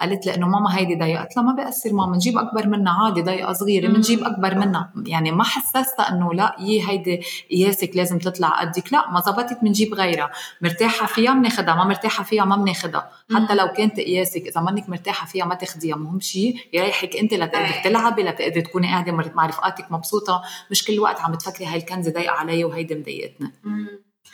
قالت 0.00 0.26
لي 0.26 0.34
إنه 0.34 0.48
ماما 0.48 0.78
هيدي 0.78 0.94
ضيقه 0.94 1.22
قلت 1.22 1.36
لها 1.36 1.44
ما 1.44 1.52
بيأثر 1.52 1.92
ماما 1.92 2.16
نجيب 2.16 2.38
أكبر 2.38 2.66
منها 2.66 2.92
عادي 2.92 3.22
ضيقه 3.22 3.52
صغيرة 3.52 3.88
بنجيب 3.88 4.24
أكبر 4.24 4.54
منها. 4.54 4.92
يعني 5.06 5.32
ما 5.32 5.44
حسستها 5.44 6.08
إنه 6.08 6.34
لا 6.34 6.56
يي 6.58 6.88
هيدي 6.88 7.20
قياسك 7.50 7.90
لازم 7.96 8.18
تطلع 8.18 8.60
قدك. 8.60 8.92
لا 8.92 9.10
ما 9.10 9.20
زبطت 9.20 9.58
بنجيب 9.62 9.94
غيرها. 9.94 10.30
مرتاحة 10.60 11.06
فيها 11.06 11.32
بناخذها 11.32 11.74
ما 11.74 11.84
مرتاحة 11.84 12.24
فيها 12.24 12.44
ما 12.44 12.56
بناخذها 12.56 13.10
حتى 13.34 13.54
لو 13.54 13.68
كانت 13.68 13.96
قياسك 14.00 14.46
إذا 14.46 14.60
مانك 14.60 14.88
مرتاحة 14.88 15.26
فيها 15.26 15.44
ما 15.44 15.54
تاخذيها 15.54 15.96
مهم 15.96 16.20
شيء 16.20 16.56
يريحك 16.72 17.16
أنت 17.16 17.34
لتقدري 17.34 17.82
تلعبي 17.84 18.22
لتقدري 18.22 18.62
تكوني 18.62 18.86
قاعدة 18.86 19.12
مع 19.12 19.46
رفقاتك 19.46 19.92
مبسوطة. 19.92 20.42
مش 20.70 20.84
كل 20.84 21.00
وقت 21.00 21.20
عم 21.20 21.34
تفكري 21.34 21.66
هاي 21.66 21.76
الكنزة 21.76 22.12
ضيقه 22.12 22.32
علي 22.32 22.64
وهيدي 22.64 22.94
مضايقتنا 22.94 23.52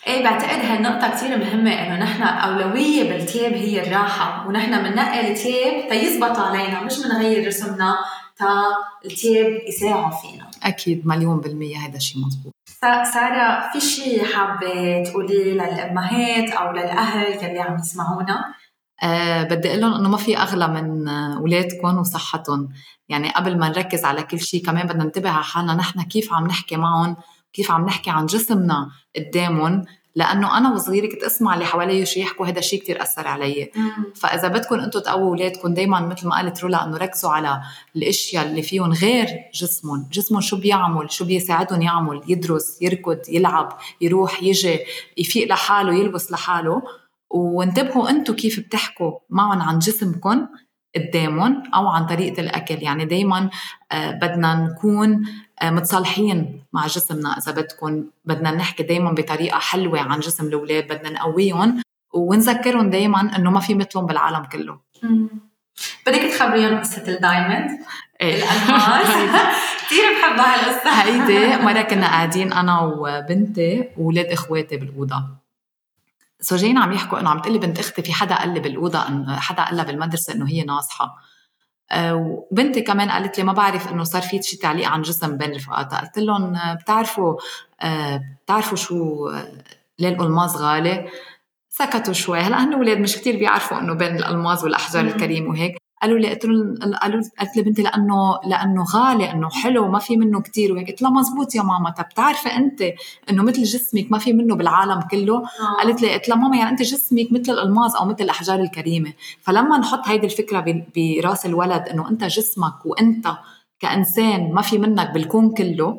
إيه 0.07 0.25
بعتقد 0.25 0.65
هالنقطة 0.65 1.11
كثير 1.11 1.39
مهمة 1.39 1.71
إنه 1.71 1.97
نحن 1.97 2.23
أولوية 2.23 3.09
بالتياب 3.09 3.53
هي 3.53 3.87
الراحة 3.87 4.49
ونحن 4.49 4.83
بننقي 4.83 5.33
التياب 5.33 5.89
تيزبط 5.89 6.39
علينا 6.39 6.83
مش 6.83 6.99
بنغير 6.99 7.49
جسمنا 7.49 7.97
تا 8.37 8.47
التياب 9.05 9.61
يساعد 9.69 10.13
فينا. 10.13 10.51
أكيد 10.63 11.07
مليون 11.07 11.41
بالمية 11.41 11.77
هذا 11.77 11.97
الشيء 11.97 12.27
مزبوط. 12.27 12.53
سارة 13.13 13.71
في 13.73 13.81
شيء 13.81 14.25
حابة 14.25 15.03
تقولي 15.03 15.53
للأمهات 15.53 16.51
أو 16.51 16.73
للأهل 16.73 17.45
يلي 17.45 17.61
عم 17.61 17.79
يسمعونا؟ 17.79 18.45
أه 19.03 19.43
بدي 19.43 19.69
أقول 19.69 19.81
لهم 19.81 19.95
إنه 19.95 20.09
ما 20.09 20.17
في 20.17 20.39
أغلى 20.39 20.69
من 20.69 21.09
أولادكم 21.09 21.99
وصحتهم. 21.99 22.69
يعني 23.09 23.31
قبل 23.31 23.59
ما 23.59 23.69
نركز 23.69 24.05
على 24.05 24.23
كل 24.23 24.41
شيء 24.41 24.65
كمان 24.65 24.87
بدنا 24.87 25.05
ننتبه 25.05 25.31
على 25.31 25.45
حالنا 25.45 25.75
نحن 25.75 26.03
كيف 26.03 26.33
عم 26.35 26.47
نحكي 26.47 26.77
معهم 26.77 27.17
كيف 27.53 27.71
عم 27.71 27.87
نحكي 27.87 28.11
عن 28.11 28.27
جسمنا 28.27 28.91
قدامهم 29.17 29.85
لأنه 30.15 30.59
أنا 30.59 30.73
وصغيرة 30.73 31.07
كنت 31.07 31.23
أسمع 31.23 31.55
اللي 31.55 31.65
حوالي 31.65 32.07
شو 32.07 32.21
يحكوا 32.21 32.47
هذا 32.47 32.59
الشيء 32.59 32.83
كثير 32.83 33.03
أثر 33.03 33.29
علي. 33.29 33.71
فإذا 34.15 34.49
بدكم 34.49 34.81
أنتم 34.81 35.01
تقووا 35.01 35.29
اولادكم 35.29 35.75
دائما 35.75 36.01
مثل 36.01 36.29
ما 36.29 36.37
قالت 36.37 36.63
رولا 36.63 36.85
إنه 36.85 36.97
ركزوا 36.97 37.31
على 37.31 37.61
الأشياء 37.97 38.47
اللي 38.47 38.63
فيهم 38.63 38.93
غير 38.93 39.29
جسمهم. 39.55 40.09
جسمهم 40.13 40.41
شو 40.41 40.57
بيعمل 40.57 41.13
شو 41.13 41.25
بيساعدهم 41.25 41.83
يعمل 41.83 42.23
يدرس 42.29 42.83
يركض 42.83 43.19
يلعب 43.29 43.79
يروح 44.01 44.43
يجي 44.43 44.79
يفيق 45.19 45.49
لحاله 45.49 45.95
يلبس 45.95 46.33
لحاله. 46.33 46.83
وانتبهوا 47.31 48.11
أنتم 48.11 48.35
كيف 48.35 48.61
بتحكوا 48.61 49.13
معهم 49.31 49.63
عن 49.63 49.79
جسمكم 49.79 50.47
قدامهم 50.97 51.63
أو 51.75 51.89
عن 51.89 52.07
طريقة 52.07 52.41
الأكل. 52.41 52.83
يعني 52.83 53.05
دائما 53.05 53.51
آه، 53.93 54.11
بدنا 54.11 54.55
نكون 54.55 55.25
آه، 55.63 55.71
متصالحين 55.71 56.63
مع 56.73 56.87
جسمنا. 56.87 57.39
إذا 57.39 57.53
بدكم 57.53 58.05
بدنا 58.25 58.51
نحكي 58.51 58.83
دائما 58.83 59.13
بطريقة 59.13 59.59
حلوة 59.59 60.01
عن 60.01 60.21
جسم 60.21 60.47
الأولاد 60.47 60.85
بدنا 60.85 61.11
نقويهم 61.11 61.83
ونذكرهم 62.15 62.91
دائما 62.91 63.37
إنه 63.37 63.51
ما 63.51 63.61
في 63.61 63.75
مثلهم 63.75 64.07
بالعالم 64.07 64.45
كله. 64.45 64.79
بدك 66.07 66.23
تخبريهم 66.23 66.81
قصة 66.81 67.09
ال 67.09 67.16
diamond؟ 67.16 67.71
إيه. 68.21 68.35
الألماس. 68.35 69.07
كثير 69.89 70.05
بحب 70.13 70.39
هالقصه 70.39 70.91
هيدي 70.91 71.65
مرة 71.65 71.83
كنا 71.83 72.07
قاعدين 72.07 72.53
أنا 72.53 72.81
وبنتي 72.81 73.89
واولاد 73.97 74.27
إخواتي 74.27 74.77
بالأوضة. 74.77 75.23
so 76.41 76.57
جايين 76.57 76.79
عم 76.79 76.93
يحكوا 76.93 77.21
إنه 77.21 77.31
عم 77.31 77.41
تقلي 77.41 77.59
بنت 77.59 77.79
أختي 77.79 78.03
في 78.03 78.13
حدا 78.13 78.35
قال 78.35 78.55
لي 78.55 78.61
بالأوضة 78.61 79.09
انه 79.09 79.37
حدا 79.37 79.65
قال 79.65 79.77
لها 79.77 79.85
بالمدرسة 79.85 80.35
إنه 80.35 80.49
هي 80.49 80.63
ناصحة. 80.63 81.17
آه، 81.91 82.15
وبنتي 82.15 82.81
كمان 82.83 83.11
قالت 83.11 83.39
لي 83.39 83.45
ما 83.45 83.53
بعرف 83.53 83.93
إنه 83.93 84.05
صار 84.05 84.23
في 84.23 84.43
شيء 84.43 84.61
تعليق 84.61 84.89
عن 84.89 85.03
جسم 85.03 85.37
بين 85.39 85.55
رفقاتها 85.55 86.01
قلت 86.01 86.19
لهم 86.19 86.55
آه، 86.55 86.75
بتعرفوا 86.75 87.37
آه، 87.81 88.21
بتعرفوا 88.45 88.77
شو 88.77 89.31
ليه 89.99 90.09
الألماس 90.09 90.57
غالي؟ 90.57 91.09
سكتوا 91.69 92.13
شوي. 92.13 92.39
هلأ 92.39 92.65
هن 92.65 92.75
أولاد 92.75 92.99
مش 92.99 93.17
كتير 93.17 93.37
بيعرفوا 93.37 93.79
إنه 93.79 93.95
بين 93.95 94.17
الألماس 94.17 94.65
والأحجار 94.65 95.05
الكريمه 95.05 95.51
وهيك. 95.51 95.79
قالوا 96.03 96.19
لي 96.19 96.29
قلت 96.31 96.45
لهم 96.45 96.75
قالوا 97.03 97.23
قلت 97.41 97.57
لبنتي 97.57 97.83
لأنه 97.83 98.41
لأنه 98.45 98.85
غالي 98.95 99.33
انه 99.33 99.51
حلو 99.51 99.89
ما 99.89 99.99
في 99.99 100.17
منه 100.17 100.41
كتير. 100.41 100.73
وهيك 100.73 100.89
قلت 100.89 101.03
لها 101.03 101.11
مزبوط 101.11 101.55
يا 101.55 101.63
ماما. 101.63 101.91
طب 101.91 102.05
بتعرفي 102.05 102.49
أنت 102.49 102.83
إنه 103.31 103.43
مثل 103.43 103.63
جسمك 103.63 104.13
ما 104.13 104.19
في 104.19 104.33
منه 104.33 104.57
بالعالم 104.57 105.01
كله؟ 105.01 105.37
آه. 105.37 105.83
قالت 105.83 106.03
لي 106.03 106.15
قلت 106.15 106.29
لها 106.29 106.37
ماما 106.37 106.57
يعني 106.57 106.71
أنت 106.71 106.83
جسمك 106.83 107.33
مثل 107.33 107.53
الألماس 107.53 107.97
أو 107.97 108.05
مثل 108.05 108.25
الأحجار 108.25 108.61
الكريمة. 108.61 109.13
فلما 109.43 109.79
نحط 109.79 110.09
هيدي 110.09 110.27
الفكرة 110.27 110.85
براس 110.97 111.47
الولد 111.47 111.89
إنه 111.89 112.09
أنت 112.11 112.25
جسمك 112.25 112.87
وأنت 112.87 113.29
كإنسان 113.81 114.53
ما 114.53 114.63
في 114.63 114.79
منك 114.79 115.11
بالكون 115.11 115.51
كله 115.51 115.99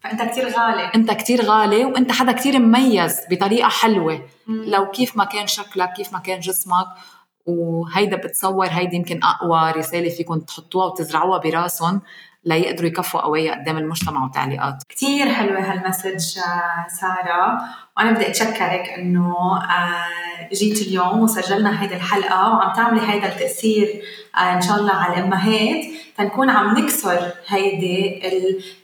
فأنت 0.00 0.22
كثير 0.22 0.48
غالي. 0.48 0.82
أنت 0.94 1.10
كثير 1.10 1.42
غالي 1.42 1.84
وأنت 1.84 2.12
حدا 2.12 2.32
كثير 2.32 2.58
مميز 2.58 3.16
بطريقة 3.30 3.68
حلوة. 3.68 4.22
مم. 4.46 4.64
لو 4.64 4.90
كيف 4.90 5.16
ما 5.16 5.24
كان 5.24 5.46
شكلك 5.46 5.92
كيف 5.92 6.12
ما 6.12 6.18
كان 6.18 6.40
جسمك 6.40 6.86
وهيدا 7.48 8.16
بتصور 8.16 8.66
هيدي 8.66 8.96
يمكن 8.96 9.20
أقوى 9.22 9.70
رسالة 9.70 10.08
فيكم 10.08 10.38
تحطوها 10.38 10.86
وتزرعوها 10.86 11.38
براسهم 11.38 12.00
ليقدروا 12.44 12.88
يكفوا 12.88 13.20
قوية 13.20 13.52
قدام 13.52 13.78
المجتمع 13.78 14.24
وتعليقات. 14.24 14.82
كثير 14.88 15.28
حلوة 15.28 15.60
هالمسج 15.60 16.38
آه، 16.38 16.86
سارة. 16.88 17.58
وأنا 17.96 18.10
بدي 18.10 18.28
أتشكرك 18.28 18.88
إنه 18.98 19.36
آه، 19.56 20.48
جيت 20.52 20.82
اليوم 20.82 21.20
وسجلنا 21.20 21.82
هيدي 21.82 21.94
الحلقة 21.96 22.52
وعم 22.52 22.72
تعملي 22.72 23.00
هيدا 23.12 23.26
التأثير 23.28 24.02
آه، 24.38 24.54
إن 24.56 24.60
شاء 24.60 24.76
الله 24.76 24.92
على 24.92 25.14
الأمهات 25.18 25.84
تنكون 26.18 26.50
عم 26.50 26.78
نكسر 26.78 27.32
هيدي 27.46 28.22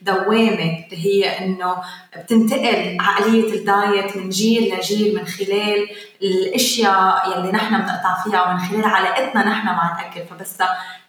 الدوامة 0.01 0.85
اللي 0.93 1.07
هي 1.07 1.38
إنه 1.38 1.77
بتنتقل 2.17 2.97
عقلية 3.01 3.55
الدايت 3.55 4.17
من 4.17 4.29
جيل 4.29 4.75
لجيل 4.75 5.14
من 5.14 5.27
خلال 5.27 5.88
الأشياء 6.23 7.38
يلي 7.38 7.53
نحن 7.53 7.79
بنقطع 7.79 8.23
فيها 8.25 8.43
ومن 8.43 8.59
خلال 8.59 8.85
علاقتنا 8.85 9.49
نحن 9.49 9.67
مع 9.67 10.01
الأكل. 10.01 10.21
فبس 10.31 10.55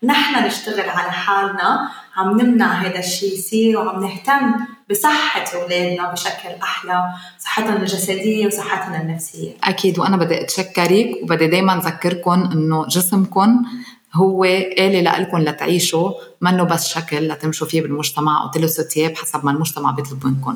نحن 0.03 0.45
نشتغل 0.45 0.89
على 0.89 1.11
حالنا 1.11 1.89
عم 2.15 2.41
نمنع 2.41 2.73
هذا 2.73 2.99
الشيء 2.99 3.33
يصير 3.33 3.79
وعم 3.79 4.03
نهتم 4.03 4.55
بصحة 4.89 5.45
أولادنا 5.55 6.11
بشكل 6.11 6.49
أحلى 6.63 7.09
صحتهم 7.39 7.75
الجسدية 7.75 8.47
وصحتهم 8.47 9.01
النفسية. 9.01 9.51
أكيد 9.63 9.99
وأنا 9.99 10.17
بدي 10.17 10.41
أتشكرك 10.41 11.09
وبدي 11.23 11.47
دايما 11.47 11.77
أذكركم 11.77 12.49
إنه 12.53 12.85
جسمكم 12.87 13.65
هو 14.15 14.43
آلة 14.43 15.01
لإلكم 15.01 15.37
لتعيشوا 15.37 16.11
منه 16.41 16.63
بس 16.63 16.87
شكل 16.87 17.27
لتمشوا 17.27 17.67
فيه 17.67 17.81
بالمجتمع 17.81 18.43
أو 18.43 18.51
تلبسوا 18.51 18.83
ثياب 18.83 19.15
حسب 19.15 19.45
ما 19.45 19.51
المجتمع 19.51 19.91
بيطلب 19.91 20.25
منكم 20.25 20.55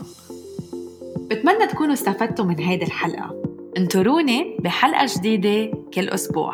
بتمنى 1.29 1.67
تكونوا 1.67 1.93
استفدتوا 1.93 2.45
من 2.45 2.59
هيدي 2.59 2.85
الحلقة. 2.85 3.43
انطروني 3.77 4.57
بحلقة 4.59 5.05
جديدة 5.17 5.77
كل 5.93 6.09
أسبوع. 6.09 6.53